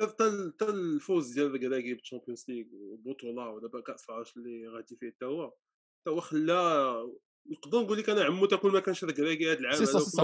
حتى 0.00 0.52
حتى 0.54 0.64
الفوز 0.64 1.32
ديال 1.34 1.54
الكراكي 1.54 1.94
بالتشامبيونز 1.94 2.44
ليغ 2.48 2.66
وبطولة 2.72 3.48
ودابا 3.48 3.80
كاس 3.80 4.10
العرش 4.10 4.36
اللي 4.36 4.68
غادي 4.68 4.96
فيه 4.96 5.10
حتى 5.10 5.24
هو 5.24 5.48
حتى 6.00 6.10
هو 6.10 6.20
خلى 6.20 6.92
نقدر 7.46 7.82
نقول 7.82 7.98
لك 7.98 8.10
أنا 8.10 8.24
عمو 8.24 8.46
تكون 8.46 8.72
ما 8.72 8.80
كانش 8.80 9.04
الكراكي 9.04 9.52
هذا 9.52 9.58
العام 9.58 9.74
سي 9.74 9.86
سا 9.86 10.22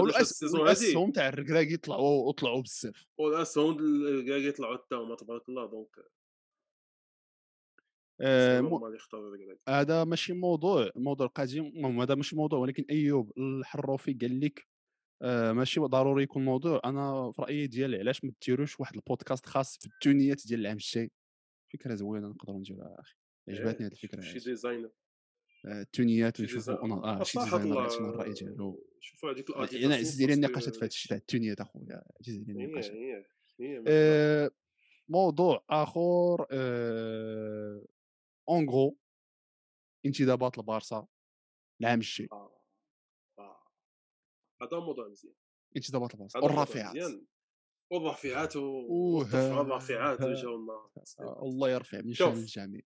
والاسهم 0.59 1.11
تاع 1.11 1.29
الركراكي 1.29 1.77
طلعوا 1.77 2.31
طلعوا 2.31 2.61
بزاف. 2.61 3.05
والاسهم 3.17 3.77
ديال 3.77 4.19
الركراكي 4.19 4.51
طلعوا 4.51 4.77
حتى 4.77 4.95
هما 4.95 5.15
تبارك 5.15 5.49
الله 5.49 5.65
donc 5.65 5.89
آه، 8.21 9.59
هذا 9.69 10.03
ماشي 10.03 10.33
موضوع 10.33 10.89
الموضوع 10.95 11.27
القديم 11.27 11.65
المهم 11.65 12.01
هذا 12.01 12.15
ماشي 12.15 12.35
موضوع 12.35 12.59
ولكن 12.59 12.85
أيوب 12.89 13.31
الحروفي 13.37 14.13
قال 14.13 14.39
لك 14.39 14.67
آه 15.21 15.51
ماشي 15.51 15.79
ضروري 15.79 16.23
يكون 16.23 16.45
موضوع. 16.45 16.81
أنا 16.85 17.31
في 17.31 17.41
رأيي 17.41 17.67
ديالي 17.67 17.97
علاش 17.97 18.23
ما 18.23 18.31
ديروش 18.45 18.79
واحد 18.79 18.95
البودكاست 18.95 19.45
خاص 19.45 19.77
بالتونيات 19.83 20.47
ديال 20.47 20.59
العام 20.59 20.75
الجاي؟ 20.75 21.11
فكرة 21.73 21.95
زوينة 21.95 22.27
نقدروا 22.27 22.59
نديروها 22.59 22.95
أخي. 22.99 23.15
عجبتني 23.49 23.87
هذه 23.87 23.91
الفكرة 23.91 24.21
شي. 24.21 24.39
designer. 24.39 24.89
التونيات 25.65 26.37
شي 26.37 26.43
ونشوفوا. 26.43 26.75
أنا- 26.75 27.05
آه 27.05 27.23
شي 27.23 27.39
designer 27.39 27.63
الله- 27.65 27.81
يعطينا 27.83 28.09
الراي 28.09 28.33
ديالو 28.33 28.85
شوفوا 28.99 29.31
هذيك 29.31 29.49
أنا 29.51 29.59
الاديداس 29.63 29.97
عزيز 29.97 30.15
ديالي 30.15 30.35
parce 30.35 30.41
que 30.41 30.45
النقاشات 30.47 30.75
في 30.75 30.85
هادشي 30.85 31.07
تاع 31.09 31.17
التونيات 31.17 31.61
اخويا 31.61 32.03
عزيز 32.21 32.35
هي 32.37 32.41
النقاشات 32.65 32.93
آه، 33.87 34.51
موضوع 35.09 35.63
آخر 35.69 36.47
اون 38.49 38.69
غرو 38.69 38.97
انتدابات 40.05 40.57
البارسا 40.57 41.07
العام 41.81 41.99
الجاي 41.99 42.27
آه. 42.31 42.61
هذا 44.61 44.79
موضوع 44.79 45.07
مزيان 45.07 45.33
انتدابات 45.77 46.15
هذا 46.15 46.21
موضوع 46.23 46.41
والرافعات 46.43 46.95
والرافعات 47.91 48.55
أوه، 48.55 48.89
والرفع 48.89 49.61
الرافعات 49.61 50.21
ها. 50.21 50.25
وجاو 50.25 50.55
النار 50.55 50.91
آه، 51.19 51.43
الله 51.43 51.69
يرفع 51.69 52.01
من. 52.01 52.13
شان 52.13 52.31
الجميع 52.33 52.81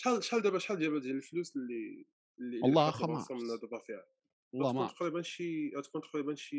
شحال 0.00 0.24
شحال 0.24 0.42
دابا 0.42 0.58
شحال 0.58 0.76
ديال 0.78 1.00
ديال 1.00 1.16
الفلوس 1.16 1.56
اللي 1.56 2.06
اللي 2.38 2.60
والله 2.62 2.88
آخر 2.88 3.06
ما. 3.10 3.18
هاد 3.30 3.64
الرافعات 3.64 4.14
والله 4.52 4.72
ما. 4.72 4.86
تقريبا 4.88 5.22
شي 5.22 5.70
غتكون 5.76 6.00
تقريبا 6.02 6.34
شي 6.34 6.56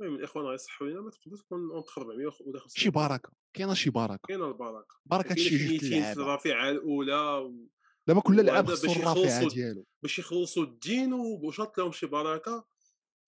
المهم 0.00 0.14
الإخوان 0.18 0.44
غيصحوا 0.44 0.86
لينا 0.86 1.00
ما 1.00 1.10
تقدر 1.10 1.36
تكون 1.36 1.70
entre 1.70 1.92
400 1.98 2.26
ولا 2.26 2.60
500 2.60 2.68
شي 2.84 2.90
بركة 2.90 3.30
كاينة 3.56 3.74
شي 3.74 3.90
بركة. 3.90 4.26
كاينة 4.28 4.48
البركة. 4.48 4.96
بركة 5.06 5.34
شي 5.34 5.56
جوج 5.58 5.84
200 5.84 6.14
في 6.14 6.20
الرافعه 6.20 6.70
الأولى 6.70 7.38
و- 7.38 7.68
دابا 8.08 8.20
كل 8.20 8.46
لعاب 8.46 8.66
خصو 8.70 8.92
الرافعه 8.92 9.48
ديالو. 9.48 9.84
باش 10.02 10.18
يخلصوا 10.18 10.62
الدين 10.64 11.12
وشاط 11.12 11.78
لهم 11.78 11.92
شي 11.92 12.06
بركة 12.06 12.66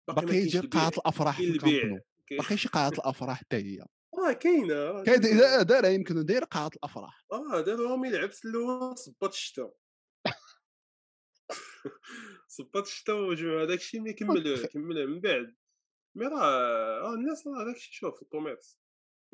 باقي 0.08 0.36
يجي 0.36 0.60
قاعة 0.60 0.88
الأفراح 0.88 1.36
في 1.36 1.44
البيع 1.44 1.98
باقي 2.38 2.56
شي 2.56 2.68
قاعة 2.68 2.88
الأفراح 2.88 3.38
حتى 3.40 3.56
هي. 3.56 3.86
آه 4.28 4.32
كاينة 4.32 4.74
آه، 4.74 5.02
كاين 5.04 5.20
كاينة. 5.20 5.40
دا- 5.40 5.62
دايرة 5.62 5.88
يمكن 5.88 6.24
داير 6.24 6.44
قاعة 6.44 6.70
الأفراح. 6.76 7.24
آه 7.32 7.60
دارهم 7.60 8.04
يلعب 8.04 8.30
الأول 8.44 8.98
صبات 8.98 9.32
الشتاء 9.32 9.74
صبات 12.48 12.86
الشتاء 12.86 13.16
وجمع 13.16 13.62
هذاك 13.62 13.78
الشيء 13.78 14.00
ما 14.00 14.10
يكمل 14.10 14.42
كمل 14.72 15.06
من 15.06 15.20
بعد. 15.20 15.54
mais 16.16 16.26
راه 16.26 17.00
آه 17.00 17.14
الناس 17.14 17.46
راه 17.46 17.64
داك 17.64 17.76
الشيء 17.76 17.92
شوف 17.92 18.22
ال 18.22 18.28
commerce. 18.28 18.78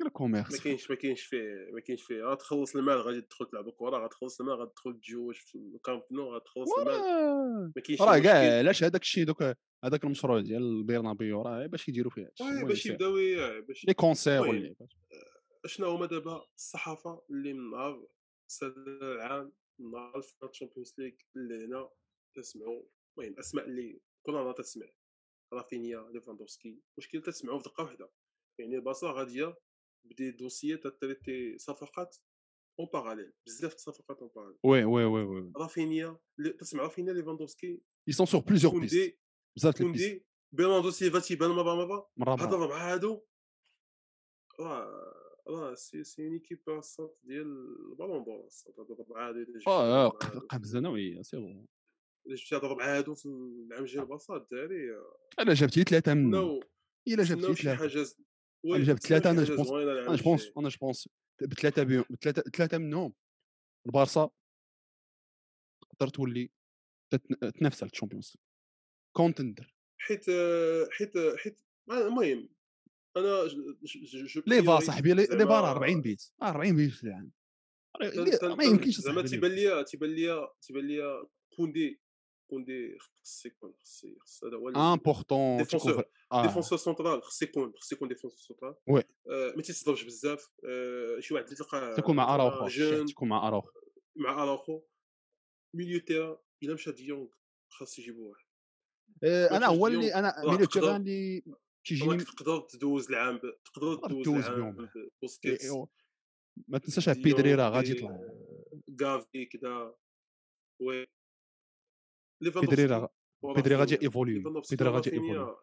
غير 0.01 0.11
ما 0.27 0.43
كاينش 0.63 0.89
ما 0.89 0.95
كاينش 0.95 1.21
فيه 1.21 1.69
ما 1.73 1.79
كاينش 1.81 2.03
فيه. 2.03 2.23
غتخلص 2.23 2.75
المال 2.75 3.01
غادي 3.01 3.21
تدخل 3.21 3.45
تلعب 3.45 3.69
كره 3.69 4.05
غتخلص 4.05 4.41
المال 4.41 4.55
غتدخل 4.61 4.99
تجوج 4.99 5.35
في 5.35 5.55
الكامب 5.57 6.01
نو 6.11 6.35
غتخلص 6.35 6.69
المال. 6.79 7.71
ما 7.75 7.81
كاينش 7.83 8.01
راه 8.01 8.19
كاع. 8.19 8.57
علاش 8.57 8.83
هذاك 8.83 9.01
الشيء 9.01 9.25
دوك 9.25 9.43
هذاك 9.83 10.03
المشروع 10.03 10.39
ديال 10.39 10.83
برنابيو 10.83 11.41
راه 11.41 11.65
باش 11.65 11.89
يديروا 11.89 12.11
فيه 12.11 12.25
هادشي 12.25 12.43
oui 12.43 12.63
باش. 12.65 12.85
يبداو 12.85 13.17
ي- 13.17 13.61
باش 13.61 13.85
les 13.85 13.93
concerts 13.93 14.33
المهم. 14.33 14.49
واللعيبات 14.49 14.89
شنو 15.65 15.87
هما 15.89 16.05
دابا 16.05 16.45
الصحافة 16.55 17.21
اللي 17.29 17.53
من 17.53 17.69
نهار 17.71 18.07
السنة 18.49 18.71
العام 19.01 19.51
من 19.79 19.91
نهار 19.91 20.17
ال 20.17 20.22
finale 20.22 20.51
Champions 20.51 20.93
League 20.97 21.11
اللي 21.35 21.65
هنا 21.65 21.89
تسمعوا 22.35 22.83
المهم 23.17 23.39
أسماء 23.39 23.65
اللي 23.67 23.99
كل 24.25 24.33
نهار 24.33 24.51
تسمع 24.53 24.85
رافينيا 25.53 26.09
ليفاندوفسكي 26.13 26.79
مشكل 26.97 27.21
تسمعوا 27.21 27.59
في 27.59 27.63
دقة 27.69 27.83
واحدة 27.83 28.09
يعني 28.59 28.75
الباصا 28.75 29.11
غادية 29.11 29.55
ب 30.05 30.12
des 30.12 30.31
dossiers 30.31 30.77
traités 30.77 31.57
صفقات 31.57 32.17
en 32.79 32.87
parallèle 32.93 33.33
بزاف 33.47 33.73
الصفقات 33.73 34.19
en 34.19 34.29
parallèle 34.35 34.57
oui 34.63 34.83
oui 34.83 35.05
oui 35.05 35.23
oui 35.23 35.51
رافينيا 35.57 36.17
تسمع 36.59 36.83
رافينيا 36.83 37.13
ليفاندوفسكي 37.13 37.81
ils 38.09 38.13
sont 38.13 38.25
sur 38.25 38.43
plusieurs 38.43 38.73
pistes 38.81 39.22
بزاف 39.57 39.77
كوندي 39.77 40.25
برناردو 40.51 40.91
سيلفا 40.91 41.19
تيبان 41.19 41.49
مره 41.49 41.75
مره 41.75 42.09
مره 42.17 42.55
الربعه 42.55 42.93
هادو 42.93 43.21
راه 44.59 45.13
راه 45.47 45.73
سي 45.73 46.03
سي 46.03 46.23
اون 46.23 46.33
ايكيب 46.33 46.69
الصوت 46.69 47.19
ديال 47.23 47.47
البالون 47.91 48.23
دور 48.23 48.45
الصوت 48.45 48.79
هاد 48.79 48.91
الربعه 48.91 49.29
هادو 49.29 49.43
جبتي 49.43 49.69
آه 49.69 50.09
قفزه 50.49 50.79
نوعيه 50.79 51.21
سي 51.21 51.37
بون 51.37 51.67
إلا 52.27 52.35
جبتي 52.35 52.55
هاد 52.55 52.63
الربعه 52.63 52.97
هادو 52.97 53.15
في 53.15 53.25
العام 53.25 53.83
الجاي 53.83 54.01
البلاصه 54.01 54.35
الدراري 54.35 54.89
أنا 55.39 55.53
جبت 55.53 55.79
ثلاثة 55.79 56.13
منهم 56.13 56.59
إلا 57.07 57.23
جبت 57.23 57.39
تسناو 57.39 57.53
شي 57.53 57.63
ثلاثة 57.63 58.15
أنا 58.65 58.83
جبت 58.83 59.07
ثلاثة 59.07 59.29
أنا 59.29 59.41
العام 59.41 60.05
أنا 60.05 60.15
الجاي. 60.15 60.53
أنا 60.57 60.69
جوبونس 60.69 61.09
بثلاثه 61.41 61.83
بيهم 61.83 62.05
بثلاثه 62.09 62.41
ثلاثة 62.41 62.77
منهم. 62.77 63.13
البارسا 63.85 64.29
تقدر 65.81 66.07
تولي 66.07 66.51
تنافس 67.59 67.83
على 67.83 67.91
الشامبيونز. 67.91 68.37
كونتندر. 69.13 69.75
حيت 69.97 70.25
حيت 70.91 71.13
حيت 71.37 71.61
المهم 71.91 72.49
أنا 73.17 73.47
je 73.47 74.41
لي 74.47 74.63
فا 74.63 74.79
صاحبي؟ 74.79 75.13
لي 75.13 75.25
زعما- 75.25 75.45
فا 75.45 75.71
40 75.71 76.01
بيت. 76.01 76.23
آه، 76.41 76.49
40 76.49 76.75
بيت 76.75 76.91
في 76.91 77.03
العام 77.03 77.31
تن- 78.37 78.57
ما 78.57 78.63
يمكنش 78.63 78.99
زعما 78.99 79.21
تيبان 79.21 79.51
ليا 79.51 79.81
تيبان 79.81 80.09
ليا 80.09 80.47
تيبان 80.61 80.87
ليا 80.87 81.25
كوندي 81.57 82.01
كوندي 82.49 82.97
خص 82.99 83.45
يكون 83.45 83.73
خص 83.79 84.05
خص 84.19 84.43
هذا 84.43 84.57
هو 84.57 84.69
important 84.69 85.57
défenseur 85.57 86.03
défenseur 86.41 86.77
central 86.77 87.23
خص 87.23 87.41
يكون 87.41 87.73
خص 87.77 87.91
يكون 87.91 88.07
défenseur 88.07 88.39
central 88.39 88.75
oui. 88.87 89.03
آه، 89.29 89.53
ما 89.55 89.61
تيتصدمش 89.61 90.03
بزاف. 90.03 90.49
آه، 90.69 91.19
شي 91.19 91.33
واحد 91.33 91.45
اللي 91.45 91.55
تلقاه 91.55 91.95
تكون 91.95 92.15
مع 92.15 92.35
أراوخو 92.35 92.67
تكون 93.05 93.29
مع 93.29 93.47
أراوخو. 93.47 93.69
مع 94.15 94.43
أراوخو. 94.43 94.81
milieu 95.75 95.99
terrain 95.99 96.41
إلا 96.63 96.73
مشى 96.73 96.91
ديونغ 96.91 97.27
خاص 97.69 97.99
يجيبوا 97.99 98.31
واحد 98.31 98.42
آه، 98.42 98.42
أنا 99.23 99.67
هو 99.67 99.87
اللي 99.87 100.15
أنا 100.15 100.33
milieu 100.45 100.67
اللي 100.75 101.43
كيجيني 101.83 102.23
تقدر 102.23 102.59
تدوز 102.59 103.09
العام. 103.09 103.39
تقدر 103.73 103.95
تدوز 104.09 104.45
العام 104.45 104.89
بوسكيتس 105.21 105.71
ما 106.67 106.77
تنساش 106.77 107.09
بيدري 107.09 107.55
راه 107.55 107.69
غادي 107.69 107.91
يطلع 107.91 108.19
غافي 109.01 109.45
كذا 109.45 109.95
oui 110.81 111.07
بيدري 112.41 112.85
راه 112.85 113.09
بيدري 113.55 113.75
غادي 113.75 113.95
ليفاندوفسكي 113.95 114.75
بيدري 114.75 114.89
غادي. 114.95 115.11
évoluer 115.13 115.57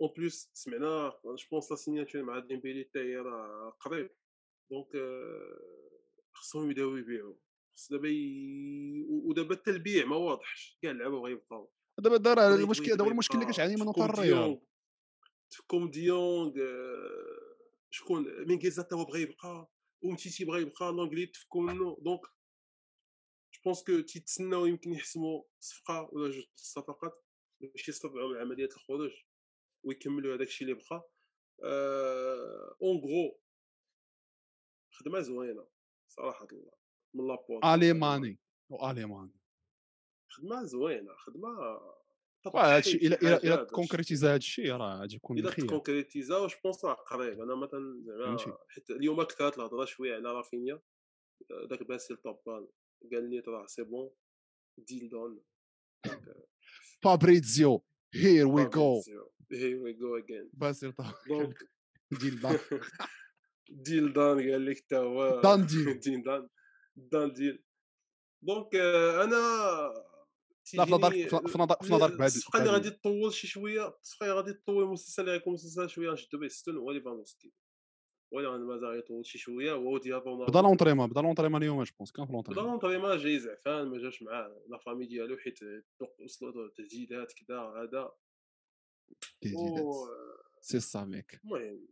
en 0.00 0.10
plus 0.16 0.50
سمعنا 0.52 1.12
je 1.24 1.36
pense 1.50 1.70
la 1.70 1.76
signature 1.76 2.22
مع 2.22 2.38
ديمبيلي 2.38 2.84
حتى 2.84 2.98
هي 2.98 3.16
راه 3.16 3.70
قريب 3.80 4.10
donc 4.70 4.88
خصهم 6.32 6.70
يبداو 6.70 6.96
يبيعوا 6.96 7.34
خص 7.76 7.92
دابا. 7.92 8.08
ودابا 9.08 9.56
حتى 9.56 9.70
البيع 9.70 10.04
ما 10.06 10.16
واضحش 10.16 10.78
كاع 10.82 10.90
اللعابه 10.90 11.20
غيبقاو 11.20 11.72
دابا 11.98 12.16
دابا 12.16 12.48
بغيت- 12.48 12.60
المشكل 12.60 12.84
بغيت 12.86 12.98
دابا 12.98 13.10
المشكل 13.10 13.38
اللي 13.38 13.52
كتعاني 13.52 13.76
منه 13.76 13.92
حتى 13.92 14.04
الريال 14.04 14.34
ديونغ. 14.44 14.56
تفكم 15.50 15.90
ديونغ 15.90 16.52
آه، 16.62 17.56
شكون 17.90 18.46
مينغيزا 18.46 18.82
تا 18.82 18.96
هو 18.96 19.04
بغى 19.04 19.22
يبقى 19.22 19.70
ومتيتي 20.02 20.44
بغى 20.44 20.62
يبقى 20.62 20.92
لونجلي 20.92 21.26
تفكوا 21.26 21.62
منه. 21.62 21.96
donc 22.00 22.20
je 23.54 23.60
pense 23.64 23.84
que 23.84 24.00
تيتسناو 24.00 24.66
يمكن 24.66 24.92
يحسموا 24.92 25.42
صفقة 25.60 26.08
ولا 26.12 26.30
جوج 26.30 26.44
الصفقات 26.54 27.24
باش 27.60 27.88
يستطيعوا 27.88 28.28
من 28.34 28.40
عمليه 28.40 28.64
الخروج 28.76 29.10
ويكملوا 29.84 30.36
هذاك 30.36 30.46
الشيء 30.46 30.68
اللي 30.68 30.80
بقى. 30.90 31.10
en 32.82 32.96
gros 32.98 33.40
خدمة 34.90 35.20
زوينة 35.20 35.66
صراحة 36.08 36.46
الله. 36.52 36.83
من 37.14 37.26
لابورت 37.28 37.64
الماني 37.64 38.38
والماني 38.68 39.32
خدمة 40.28 40.64
زوينة 40.64 41.14
خدمة 41.16 41.48
هادشي 42.54 42.96
الا 42.96 43.16
الا 43.22 43.36
الا 43.36 43.56
concréti- 43.56 43.66
ت 43.70 43.76
concrétisa 43.76 44.34
هادشي 44.34 44.70
راه 44.70 45.00
غادي 45.00 45.14
يكون 45.16 45.38
الا 45.38 45.48
بخير. 45.50 45.66
ت 45.66 45.72
concrétisa 45.72 46.36
je 46.36 46.60
pense 46.60 46.84
راه 46.84 46.94
قريب. 46.94 47.40
أنا 47.40 47.54
مثلا. 47.54 48.04
زعما 48.18 48.58
حيت 48.68 48.90
اليوم 48.90 49.22
كثرت 49.22 49.58
الهضرة 49.58 49.84
شوية 49.84 50.14
على 50.14 50.32
رافينيا. 50.32 50.80
داك 51.70 51.82
باسيل 51.82 52.16
طبال 52.16 52.68
قال 53.12 53.30
لي 53.30 53.38
راه 53.40 53.66
c'est 53.66 53.82
bon 53.82 54.10
deal 54.78 55.08
done 55.08 55.40
فابريزيو 57.02 57.84
here 58.14 58.46
we 58.46 58.64
go 58.64 59.02
هي 59.52 59.74
وي 59.74 59.92
جو 59.92 60.16
اجين 60.16 60.50
باسيل 60.52 60.92
donc 61.28 61.70
deal 62.20 62.40
done 62.40 62.58
deal 63.68 64.12
done 64.12 64.50
قال 64.50 64.66
لك 64.66 64.76
حتى 64.76 64.96
هو 64.96 65.40
دان 65.40 65.66
deal. 65.66 66.00
deal 66.00 66.22
done 66.22 66.48
done 66.96 67.32
deal 67.32 67.64
donc 68.42 68.74
أنا 69.24 69.34
لا 70.74 70.84
في 70.84 70.92
نظرك 70.92 71.12
في 71.12 71.28
في 71.48 71.58
نظر- 71.58 71.76
في 71.82 71.92
نظرك 71.92 72.10
بهاد 72.18 72.20
الصفقه 72.30 72.58
اللي 72.58 72.70
غادي 72.70 72.90
تطول 72.90 73.32
شي 73.32 73.46
شوية 73.46 73.88
الصفقه 74.02 74.24
اللي 74.26 74.36
غادي 74.36 74.52
تطول 74.52 74.82
المسلسل 74.84 75.22
اللي 75.22 75.32
غيكون 75.32 75.52
مسلسل 75.54 75.88
شوية 75.88 76.12
نشدو 76.12 76.38
به 76.38 76.48
ستون 76.48 76.76
هو 76.76 76.90
ليفاندوفسكي 76.90 77.52
هو 78.34 78.38
اللي 78.38 78.50
غادي 78.50 78.62
مازال 78.64 78.88
غيطول 78.88 79.26
شي 79.26 79.38
شوية 79.38 79.72
هو 79.72 79.98
ديال 79.98 80.26
رونالدو 80.26 80.52
بدا 80.52 80.62
l'entraînement 80.62 81.10
بدا 81.10 81.20
l'entraînement 81.20 81.62
اليوم 81.62 81.82
je 81.82 81.92
pense 81.98 82.12
كان 82.12 82.26
في 82.26 82.32
بدا 82.32 82.36
l'entraînement 82.36 82.70
l'entraînement 82.70 83.16
جاي 83.18 83.38
زعفان 83.38 83.88
ما 83.88 83.98
جاش 83.98 84.22
معاه 84.22 84.62
la 84.68 84.78
famille 84.78 85.06
ديالو 85.06 85.36
حيت 85.36 85.58
وصلوا 86.24 86.70
تهديدات 86.76 87.32
كذا 87.32 87.58
هذا 87.60 88.10
و- 89.56 90.06
c'est 90.60 90.80
ça 90.80 91.04
mec 91.04 91.40
المهم 91.44 91.88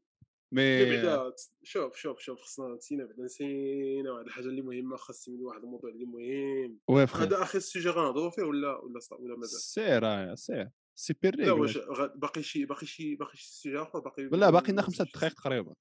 mais 0.52 0.84
بعدا 0.84 1.34
شوف 1.62 1.96
شوف 1.96 2.18
شوف 2.18 2.40
خصنا 2.40 2.74
نسينا 2.74 3.04
بعدا 3.04 3.22
نسينا 3.22 4.12
واحد 4.12 4.26
الحاجة 4.26 4.44
اللي 4.44 4.62
مهمة 4.62 4.96
خاص 4.96 5.28
من 5.28 5.40
واحد 5.40 5.62
الموضوع 5.62 5.90
اللي 5.90 6.04
مهم. 6.04 6.78
oui 6.88 7.02
هذا 7.02 7.42
آخر 7.42 7.58
sujet 7.58 7.88
غنهضروا 7.88 8.30
فيه 8.30 8.42
ولا 8.42 8.76
ولا 8.76 9.00
ولا 9.12 9.36
مازال؟ 9.36 9.60
سير 9.60 10.34
سير 10.34 10.70
سي 10.94 11.14
بيري 11.22 11.44
لا 11.44 11.52
واش 11.52 11.78
باقي 12.14 12.42
شي 12.42 12.64
باقي 12.64 12.86
شي 12.86 13.14
باقي 13.14 13.36
شي 13.36 13.50
sujet 13.50 13.78
آخر؟ 13.78 13.98
باقي 13.98 14.22
لا 14.22 14.50
باقي 14.50 14.72
لنا 14.72 14.82
خمسة 14.82 15.04
دقائق 15.04 15.34
تقريبا. 15.34 15.74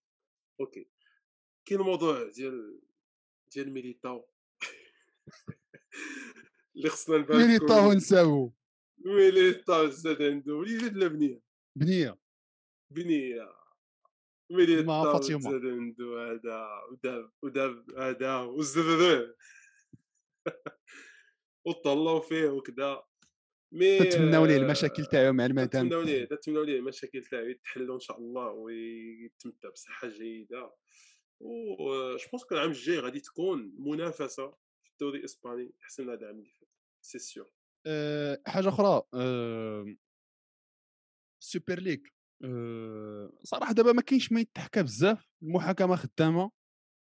OK. 0.60 0.88
كاين 1.66 1.80
الموضوع 1.80 2.30
ديال 2.30 2.82
ديال 3.54 3.74
ميليتاو. 3.74 4.28
اللي 6.76 6.90
خصنا 6.90 7.18
نباركو 7.18 7.48
ميليتاو 7.48 7.94
نساو 7.94 8.54
ميليتاو 9.06 9.88
زاد 9.88 10.22
عنده. 10.22 10.54
وليد 10.54 10.98
لا 10.98 11.08
بنية. 11.08 11.42
بنية. 11.76 12.18
بنية. 12.92 13.61
مع 14.84 15.04
عنده 15.72 16.06
هذا 16.06 16.82
وداب 16.92 17.32
وداب 17.42 17.92
هذا 17.98 18.38
وزرره 18.38 19.36
وطلعوا 21.66 22.20
فيه 22.20 22.50
وكذا 22.50 23.04
mais 23.74 24.00
تتمناو 24.00 24.46
ليه 24.46 24.58
المشاكل 24.58 25.06
تاعو 25.06 25.34
مع 25.34 25.46
المدام. 25.46 25.86
نتمناو 25.86 26.02
ليه 26.02 26.28
نتمناو 26.32 26.64
ليه 26.64 26.80
المشاكل 26.80 27.24
تاعو. 27.24 27.46
يتحلوا 27.46 27.96
إن 27.96 28.00
شاء 28.00 28.18
الله 28.18 28.50
ويتمتع 28.50 29.70
بصحة 29.70 30.08
جيدة. 30.08 30.76
و 31.40 32.18
je 32.18 32.30
pense 32.32 32.44
العام 32.52 32.70
الجاي 32.70 33.00
غادي 33.00 33.20
تكون 33.20 33.74
منافسة 33.78 34.52
في 34.84 34.92
الدوري 34.92 35.20
الإسباني 35.20 35.74
أحسن 35.84 36.04
من 36.04 36.10
هذا 36.10 36.22
العام 36.22 36.36
اللي 36.40 36.50
فات. 36.50 36.70
c'est 37.02 37.20
sûr 37.20 37.52
أه 37.88 38.42
حاجة 38.48 38.70
أخرى 38.70 39.02
أه 39.14 39.96
السوبر 41.42 41.80
ليغ 41.80 42.00
أه 42.44 43.32
صراحة 43.44 43.74
دابا 43.74 43.92
ما 43.92 44.02
كاينش 44.02 44.32
ما 44.32 44.40
يتحكى 44.40 44.84
بزاف 44.84 45.28
المحاكمة 45.44 45.96
خدامة 45.96 46.52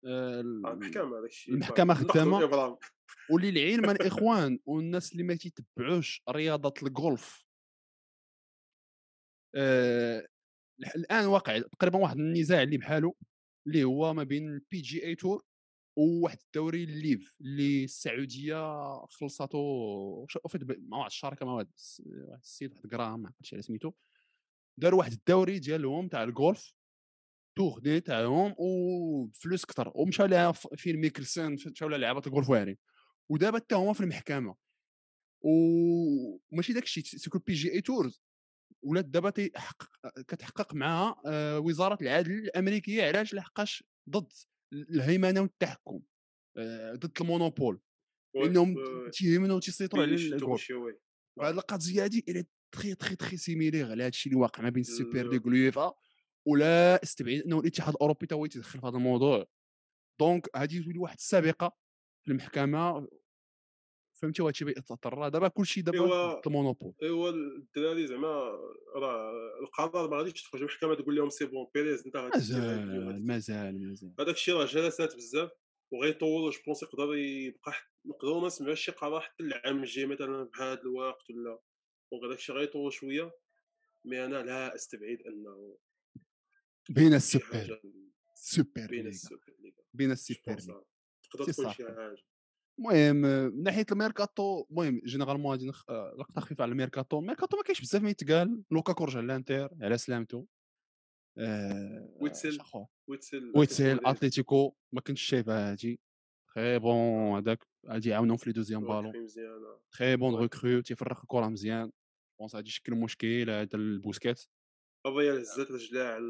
أه 0.07 0.41
المحكمة 0.41 1.19
هذاك 1.19 1.31
الشيء 1.31 1.55
المحكمة 1.55 1.95
خدامة. 2.05 2.79
وللعلم 3.31 3.91
الاخوان 3.91 4.59
والناس 4.67 5.13
اللي 5.13 5.23
ما 5.23 5.35
تيتبعوش 5.35 6.23
رياضة 6.31 6.75
الجولف 6.83 7.45
أه 9.55 10.29
الآن 10.97 11.27
واقع 11.27 11.59
تقريبا 11.59 11.99
واحد 11.99 12.17
النزاع 12.17 12.63
اللي 12.63 12.79
بحاله 12.79 13.15
اللي 13.67 13.85
هو 13.85 14.15
ما 14.15 14.23
بين 14.23 14.49
ال 14.49 14.57
PGA 14.57 14.81
Tour 14.81 15.43
وواحد 15.97 16.39
الدوري 16.47 16.85
ال 16.85 16.97
LIV 16.97 17.35
اللي 17.41 17.85
السعودية 17.85 18.57
خلصاتو 19.07 20.27
مع 20.79 20.99
واحد 20.99 21.11
الشركة 21.11 21.47
مع 21.47 21.53
واحد 21.53 21.69
السيد 22.43 22.75
واحد 22.75 23.17
ما 23.17 23.27
عرفتش 23.29 23.55
على 23.55 23.63
سميتو. 23.63 23.93
داروا 24.81 24.99
واحد 24.99 25.13
الدوري 25.13 25.59
ديالهم 25.59 26.09
تاع 26.09 26.23
الجولف 26.23 26.75
توخدي 27.59 28.01
تاعهم 28.01 28.55
وفلوس 28.59 29.65
كثر 29.65 29.93
ومشاو 29.95 30.27
لها 30.27 30.53
فين 30.53 30.97
ميكلسون 30.97 31.53
مشاو 31.53 31.89
لها 31.89 31.99
لعبه 31.99 32.23
الجولف 32.27 32.51
واعرين. 32.51 32.77
ودابا 33.31 33.59
حتى 33.59 33.75
هما 33.75 33.93
في 33.93 34.01
المحكمة. 34.01 34.57
وماشي 35.45 36.73
داك 36.73 36.83
الشيء 36.83 37.05
c'est 37.05 37.26
que 37.26 37.39
PGA 37.39 37.73
Tours. 37.73 38.23
ولات 38.83 39.05
دابا 39.05 39.31
كتحقق 40.29 40.75
معها 40.75 41.23
آه، 41.27 41.59
وزارة 41.59 41.99
العدل 42.03 42.33
الأمريكية 42.33 43.05
علاش 43.05 43.35
لحقاش 43.35 43.85
ضد 44.11 44.33
الهيمنة 44.73 45.41
والتحكم 45.41 46.01
آه، 46.57 46.95
ضد 46.95 47.13
ال 47.21 47.27
monopole. 47.27 47.81
لأنهم 48.35 48.77
تيهمنوا 49.13 49.61
تيسيطروا 49.61 50.03
على 50.03 50.15
الجولف 50.15 50.61
وهاد 51.39 51.55
القضية 51.55 52.05
هادي 52.05 52.25
إلى 52.29 52.45
très 52.75 52.95
très 52.95 53.17
très 53.17 53.37
similaire 53.37 53.91
على 53.91 54.03
هذا 54.03 54.09
الشيء 54.09 54.33
اللي 54.33 54.43
واقع 54.43 54.63
ما 54.63 54.69
بين 54.69 54.81
السوبر 54.81 55.31
ليغ 55.31 55.41
واليوفا 55.45 55.93
ولا 56.47 57.03
استبعد 57.03 57.41
إنه 57.41 57.61
الاتحاد 57.61 57.95
الاوروبي 57.95 58.27
هو 58.33 58.45
يتدخل 58.45 58.81
في 58.81 58.87
هذا 58.87 58.97
الموضوع. 58.97 59.47
donc 60.21 60.57
هذه 60.57 60.83
تولي 60.85 60.99
واحد 60.99 61.17
السابقة 61.17 61.77
في 62.25 62.31
المحكمة. 62.31 63.09
فهمتي؟ 64.21 64.43
وهذا 64.43 64.51
الشيء 64.51 64.69
يتطر 64.69 65.29
دابا 65.29 65.49
كلشي 65.49 65.83
دابا 65.83 66.41
ال 66.47 66.52
monopole. 66.52 66.95
إيوا 67.03 67.31
الدراري 67.31 68.07
زعما 68.07 68.29
راه 68.97 69.33
القرار 69.63 70.11
ما 70.11 70.17
غاديش 70.17 70.43
تخرج 70.43 70.61
المحكمه 70.61 70.95
تقول 70.95 71.17
لهم 71.17 71.31
c'est 71.31 71.45
bon 71.45 71.67
بيريز 71.75 72.07
انت 72.07 72.17
مازال 72.17 73.27
مازال 73.27 73.89
مازال. 73.89 74.15
هذاك 74.21 74.35
الشيء 74.35 74.55
راه 74.55 74.65
جلسات 74.65 75.17
بزاف 75.17 75.51
وغيطولوا. 75.93 76.51
je 76.51 76.59
pense 76.67 76.83
يقدر 76.83 77.15
يبقى 77.15 77.73
نقدروا 78.07 78.41
ما 78.41 78.47
نسمعوش 78.47 78.81
شي 78.81 78.93
قرار 78.93 79.21
حتى 79.21 79.43
العام 79.43 79.83
الجاي 79.83 80.07
مثلا 80.07 80.45
بهذا 80.45 80.81
الوقت 80.81 81.31
ولا 81.31 81.59
donc 82.15 82.25
هذاك 82.25 82.39
الشيء 82.39 82.57
غيطول 82.57 82.93
شوية 82.93 83.33
mais 84.05 84.25
أنا 84.25 84.43
لا 84.43 84.75
أستبعد 84.75 85.19
أنه 85.27 85.79
بين 86.91 87.15
السوبر 87.15 87.81
سوبر 88.35 88.87
بين 88.87 89.07
السوبر 89.07 89.55
بين 89.95 90.11
السوبر 90.11 90.85
تقدر 91.31 91.53
تكون 91.53 91.73
شي 91.73 91.85
حاجة؟ 91.85 92.17
المهم 92.79 93.17
من 93.17 93.63
ناحية 93.63 93.87
الميركاتو 93.93 94.67
المهم 94.71 95.01
généralement 95.05 95.51
غادي 95.51 95.73
آه، 95.89 96.15
لقطة 96.19 96.41
خفيفة 96.41 96.63
على 96.63 96.73
الميركاتو. 96.73 97.19
الميركاتو 97.19 97.57
ما 97.57 97.63
كاينش 97.63 97.81
بزاف 97.81 98.03
ما 98.03 98.11
يتقال. 98.11 98.63
لوكاكو 98.71 99.05
رجع 99.05 99.21
للانتر 99.21 99.69
على 99.81 99.99
سلامته. 99.99 100.47
آه 101.39 102.17
ويتسل 102.21 102.59
ويتسل 103.09 103.53
ويتسل 103.57 104.01
اتليتيكو 104.07 104.75
ما 104.93 105.01
كنتش 105.01 105.23
شايفها 105.23 105.71
هادي. 105.71 106.01
très 106.55 106.79
bon 106.79 107.37
هذاك 107.37 107.67
غادي 107.87 108.09
يعاونهم 108.09 108.37
في 108.37 108.47
les 108.47 108.53
deuxièmes 108.53 108.85
ballons 108.85 109.27
très 109.93 110.17
bonne 110.17 110.35
recrue 110.35 110.81
تيفرخ 110.81 111.21
الكرة 111.21 111.49
مزيان. 111.49 111.93
pense 112.41 112.55
غادي 112.55 112.69
يشكل 112.69 112.95
مشكل 112.95 113.51
هذا 113.51 113.69
البوسكيت 113.75 114.45
بابا 115.05 115.23
يا 115.23 115.41
هزات 115.41 115.71
رجلاه 115.71 116.15
على 116.15 116.25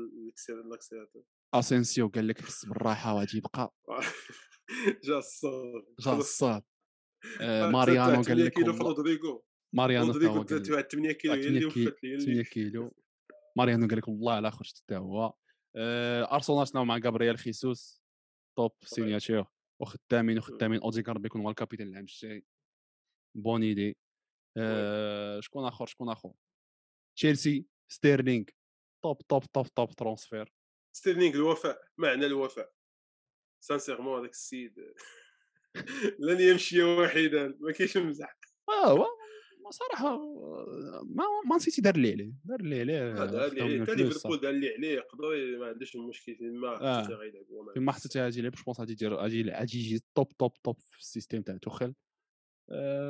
الاكسيلاتور 0.67 1.25
اسينسيو 1.55 2.09
قال 2.09 2.29
لك 2.29 2.41
حس 2.41 2.67
بالراحه 2.67 3.15
وغادي 3.15 3.39
يبقى 3.39 3.75
جا 5.05 5.19
الصاد 5.19 5.85
جا 6.01 6.13
الصاد 6.13 6.63
ماريانو 7.73 8.23
قال 8.23 8.45
لك 8.45 8.53
كيلو 8.53 8.73
في 8.73 8.79
رودريغو 8.79 9.45
ماريانو 9.75 10.13
رودريغو 10.13 10.43
8 10.45 11.13
كيلو 11.13 11.35
هي 11.35 11.47
اللي 11.47 11.65
وفات 11.65 12.05
لي 12.05 12.21
8 12.21 12.43
كيلو 12.43 12.95
ماريانو 13.57 13.89
قال 13.89 13.99
لك 13.99 14.09
والله 14.09 14.41
لا 14.41 14.51
خرجت 14.51 14.77
حتى 14.79 14.97
هو 14.97 15.35
ارسنال 16.33 16.69
شنو 16.69 16.85
مع 16.85 16.99
غابرييل 16.99 17.39
خيسوس 17.39 18.03
توب 18.59 18.73
سينياتور 18.85 19.47
وخدامين 19.81 20.39
وخدامين 20.39 20.81
اوديغارد 20.81 21.23
بيكون 21.23 21.41
هو 21.41 21.51
الكابيتان 21.51 21.87
العام 21.89 22.05
الجاي 22.05 22.45
بون 23.37 23.63
ايدي 23.63 23.97
شكون 25.41 25.65
آخر 25.65 25.87
شكون 25.87 26.09
آخر؟ 26.09 26.33
تشيلسي 27.17 27.67
ستيرلينغ. 27.89 28.45
top 29.03 29.23
top 29.29 29.45
top 29.45 29.67
top 29.67 29.91
transfert 29.91 30.53
ستيرلينغ 30.97 31.35
الوفاء 31.35 31.83
معنى 31.99 32.27
الوفاء. 32.27 32.73
sincèrement 33.61 34.19
هذاك 34.19 34.31
السيد. 34.31 34.75
لن 36.29 36.41
يمشي 36.41 36.83
وحيدا. 36.83 37.57
ما 37.61 37.73
كاينش 37.73 37.97
مزح 37.97 38.39
آه 38.69 39.07
صراحة 39.71 40.19
ما 41.05 41.25
Man 41.47 41.59
City 41.59 41.83
دار 41.83 41.95
اللي 41.95 42.13
عليه. 42.13 42.33
دار 42.45 42.61
اللي 42.61 42.81
عليه 42.81 43.13
دار 43.13 43.47
اللي 43.47 43.63
عليه. 43.63 43.83
حتى 43.83 43.95
ليفربول 43.95 44.41
دار 44.41 44.51
اللي 44.51 44.75
عليه 44.75 44.93
يقدر 44.93 45.59
ما 45.59 45.67
عندوش 45.67 45.97
المشكل 45.97 46.37
فيما 46.37 46.69
آه. 46.69 47.03
غيلعبوا 47.03 47.73
فيما 47.75 47.93
حتى 47.93 48.21
غادي 48.21 48.39
يلعب. 48.39 48.53
je 48.53 48.63
pense 48.65 48.81
غادي 48.81 48.93
يدير 48.93 49.15
غادي 49.15 49.79
يجي 49.79 50.03
top 50.15 50.37
top 50.37 50.53
top 50.63 50.79
في 50.79 51.01
ال 51.01 51.06
système 51.06 51.43
تاع 51.43 51.57
توخل 51.57 51.87
آه 51.87 51.95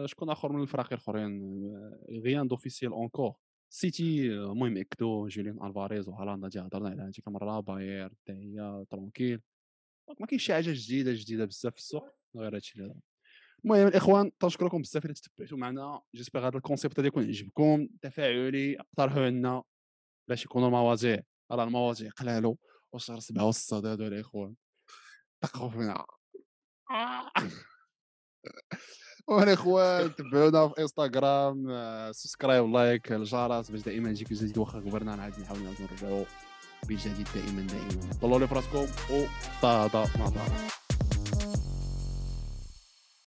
شكون 0.06 0.30
آخر 0.30 0.52
من 0.52 0.62
الفرق 0.62 0.92
الاخرين 0.92 1.64
rien 2.10 2.48
d'officiel 2.48 2.92
encore. 2.92 3.34
سيتي 3.70 4.32
المهم 4.32 4.76
إكدو 4.76 5.28
جوليان 5.28 5.66
ألفاريز 5.66 6.08
وهالاند 6.08 6.44
هادي 6.44 6.60
هضرنا 6.60 6.88
عليها 6.88 7.06
هاديك 7.06 7.28
المرة 7.28 7.60
باير 7.60 8.08
حتى 8.08 8.32
هي 8.32 8.84
tranquille 8.90 9.40
ما 10.20 10.26
كاينش 10.26 10.44
شي 10.44 10.54
حاجة 10.54 10.70
جديدة 10.70 11.12
جديدة 11.12 11.44
بزاف 11.44 11.72
في 11.72 11.78
السوق 11.78 12.08
غير 12.36 12.56
هادشي 12.56 12.80
اللي 12.80 12.94
المهم 13.64 13.86
الإخوان 13.86 14.38
تنشكركم 14.38 14.82
بزاف 14.82 15.04
الا 15.04 15.14
تتبعتوا 15.14 15.58
معنا. 15.58 16.02
j'espère 16.14 16.46
هذا 16.46 16.56
ال 16.56 16.62
concept 16.62 16.98
هذا 16.98 17.06
يكون 17.06 17.26
عجبكم 17.26 17.88
تفاعلي 18.02 18.80
اقترحوا 18.80 19.28
لنا 19.28 19.62
باش 20.28 20.44
يكونوا 20.44 20.68
المواضيع 20.68 21.22
راه 21.50 21.64
المواضيع 21.64 22.10
قلالو 22.10 22.58
وشهر 22.92 23.20
سبعة 23.20 23.46
والصهد 23.46 23.86
هذول 23.86 24.14
الإخوان. 24.14 24.54
تقوا 25.40 25.70
فينا 25.70 26.06
والاخوان 29.28 30.14
تبعونا 30.14 30.68
في 30.68 30.80
انستغرام 30.80 31.66
subscribe 32.12 32.72
like 32.72 33.12
الجرس 33.12 33.70
باش 33.70 33.80
دائما 33.80 34.10
يجيك 34.10 34.32
جديد 34.32 34.58
واخا 34.58 34.80
كبرنا 34.80 35.22
عاد 35.22 35.40
نحاول 35.40 35.58
نرجعوا 35.58 36.24
بالجديد 36.88 37.28
دائما 37.34 37.62
دائما. 37.62 38.12
طلعوا 38.22 38.38
لي 38.38 38.46
فراسكم 38.46 38.86
و 39.10 39.24
طادا 39.62 40.04
نظرا 40.20 40.83